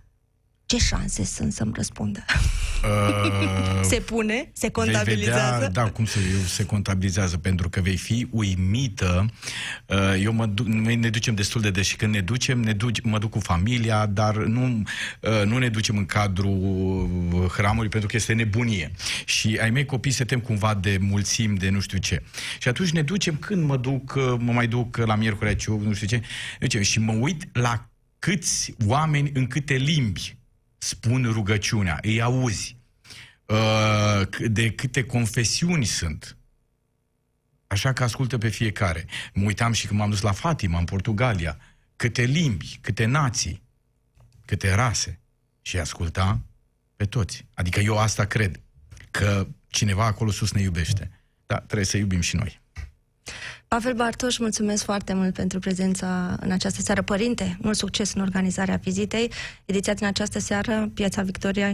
ce 0.73 0.85
șanse 0.85 1.23
sunt 1.23 1.53
să-mi 1.53 1.71
răspundă? 1.75 2.25
Uh, 2.83 3.81
se 3.91 3.95
pune? 3.95 4.49
Se 4.53 4.69
contabilizează? 4.69 5.65
Vedea, 5.65 5.83
da, 5.83 5.89
cum 5.89 6.05
se, 6.05 6.19
se 6.47 6.65
contabilizează, 6.65 7.37
pentru 7.37 7.69
că 7.69 7.81
vei 7.81 7.97
fi 7.97 8.27
uimită. 8.31 9.25
Uh, 9.85 9.97
eu 10.21 10.33
mă 10.33 10.45
duc, 10.45 10.67
noi 10.67 10.95
ne 10.95 11.09
ducem 11.09 11.35
destul 11.35 11.61
de 11.61 11.69
des 11.69 11.85
și 11.85 11.95
când 11.95 12.13
ne 12.13 12.21
ducem, 12.21 12.59
ne 12.59 12.73
duc, 12.73 13.01
mă 13.03 13.17
duc 13.17 13.29
cu 13.29 13.39
familia, 13.39 14.05
dar 14.05 14.35
nu, 14.35 14.81
uh, 15.19 15.45
nu 15.45 15.57
ne 15.57 15.69
ducem 15.69 15.97
în 15.97 16.05
cadrul 16.05 17.51
hramului 17.51 17.89
pentru 17.89 18.09
că 18.09 18.15
este 18.15 18.33
nebunie. 18.33 18.91
Și 19.25 19.57
ai 19.61 19.69
mei 19.69 19.85
copii 19.85 20.11
se 20.11 20.23
tem 20.23 20.39
cumva 20.39 20.73
de 20.73 20.97
mulțim, 21.01 21.55
de 21.55 21.69
nu 21.69 21.79
știu 21.79 21.97
ce. 21.97 22.23
Și 22.59 22.67
atunci 22.67 22.89
ne 22.89 23.01
ducem 23.01 23.35
când 23.35 23.63
mă 23.63 23.77
duc, 23.77 24.13
uh, 24.15 24.35
mă 24.37 24.51
mai 24.51 24.67
duc 24.67 24.97
la 24.97 25.15
Miercurea 25.15 25.55
Ciuc, 25.55 25.81
nu 25.81 25.93
știu 25.93 26.07
ce, 26.07 26.21
ducem, 26.59 26.81
și 26.81 26.99
mă 26.99 27.11
uit 27.11 27.43
la 27.51 27.89
câți 28.19 28.75
oameni 28.85 29.31
în 29.33 29.47
câte 29.47 29.73
limbi 29.73 30.37
spun 30.83 31.31
rugăciunea, 31.31 31.99
îi 32.01 32.21
auzi, 32.21 32.77
uh, 33.45 34.27
de 34.47 34.71
câte 34.71 35.03
confesiuni 35.03 35.85
sunt. 35.85 36.37
Așa 37.67 37.93
că 37.93 38.03
ascultă 38.03 38.37
pe 38.37 38.49
fiecare. 38.49 39.05
Mă 39.33 39.45
uitam 39.45 39.71
și 39.71 39.87
când 39.87 39.99
m-am 39.99 40.09
dus 40.09 40.21
la 40.21 40.31
Fatima, 40.31 40.79
în 40.79 40.85
Portugalia, 40.85 41.57
câte 41.95 42.23
limbi, 42.23 42.77
câte 42.81 43.05
nații, 43.05 43.61
câte 44.45 44.73
rase. 44.73 45.19
Și 45.61 45.77
asculta 45.77 46.41
pe 46.95 47.05
toți. 47.05 47.45
Adică 47.53 47.79
eu 47.79 47.97
asta 47.97 48.25
cred, 48.25 48.59
că 49.11 49.47
cineva 49.67 50.05
acolo 50.05 50.31
sus 50.31 50.51
ne 50.51 50.61
iubește. 50.61 51.11
Da, 51.45 51.57
trebuie 51.57 51.85
să 51.85 51.97
iubim 51.97 52.21
și 52.21 52.35
noi. 52.35 52.61
Pavel 53.73 53.93
Bartoș, 53.93 54.37
mulțumesc 54.37 54.83
foarte 54.83 55.13
mult 55.13 55.33
pentru 55.33 55.59
prezența 55.59 56.37
în 56.39 56.51
această 56.51 56.81
seară. 56.81 57.01
Părinte, 57.01 57.57
mult 57.61 57.77
succes 57.77 58.13
în 58.13 58.21
organizarea 58.21 58.79
vizitei. 58.83 59.31
Ediția 59.65 59.93
din 59.93 60.05
această 60.05 60.39
seară, 60.39 60.89
Piața 60.93 61.21
Victoria, 61.21 61.73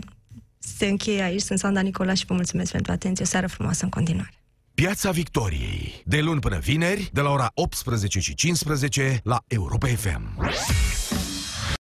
se 0.58 0.86
încheie 0.86 1.22
aici. 1.22 1.42
Sunt 1.42 1.60
Sanda 1.60 1.82
Nicola 1.82 2.14
și 2.14 2.26
vă 2.26 2.34
mulțumesc 2.34 2.72
pentru 2.72 2.92
atenție. 2.92 3.24
O 3.24 3.28
seară 3.28 3.48
frumoasă 3.48 3.84
în 3.84 3.90
continuare. 3.90 4.34
Piața 4.74 5.12
Victoriei. 5.12 6.02
De 6.06 6.20
luni 6.20 6.40
până 6.40 6.58
vineri, 6.58 7.10
de 7.14 7.22
la 7.22 7.30
ora 7.30 7.52
18 7.54 8.20
și 8.20 8.36
15 8.36 9.20
la 9.24 9.40
Europa 9.48 9.88
FM. 9.88 10.38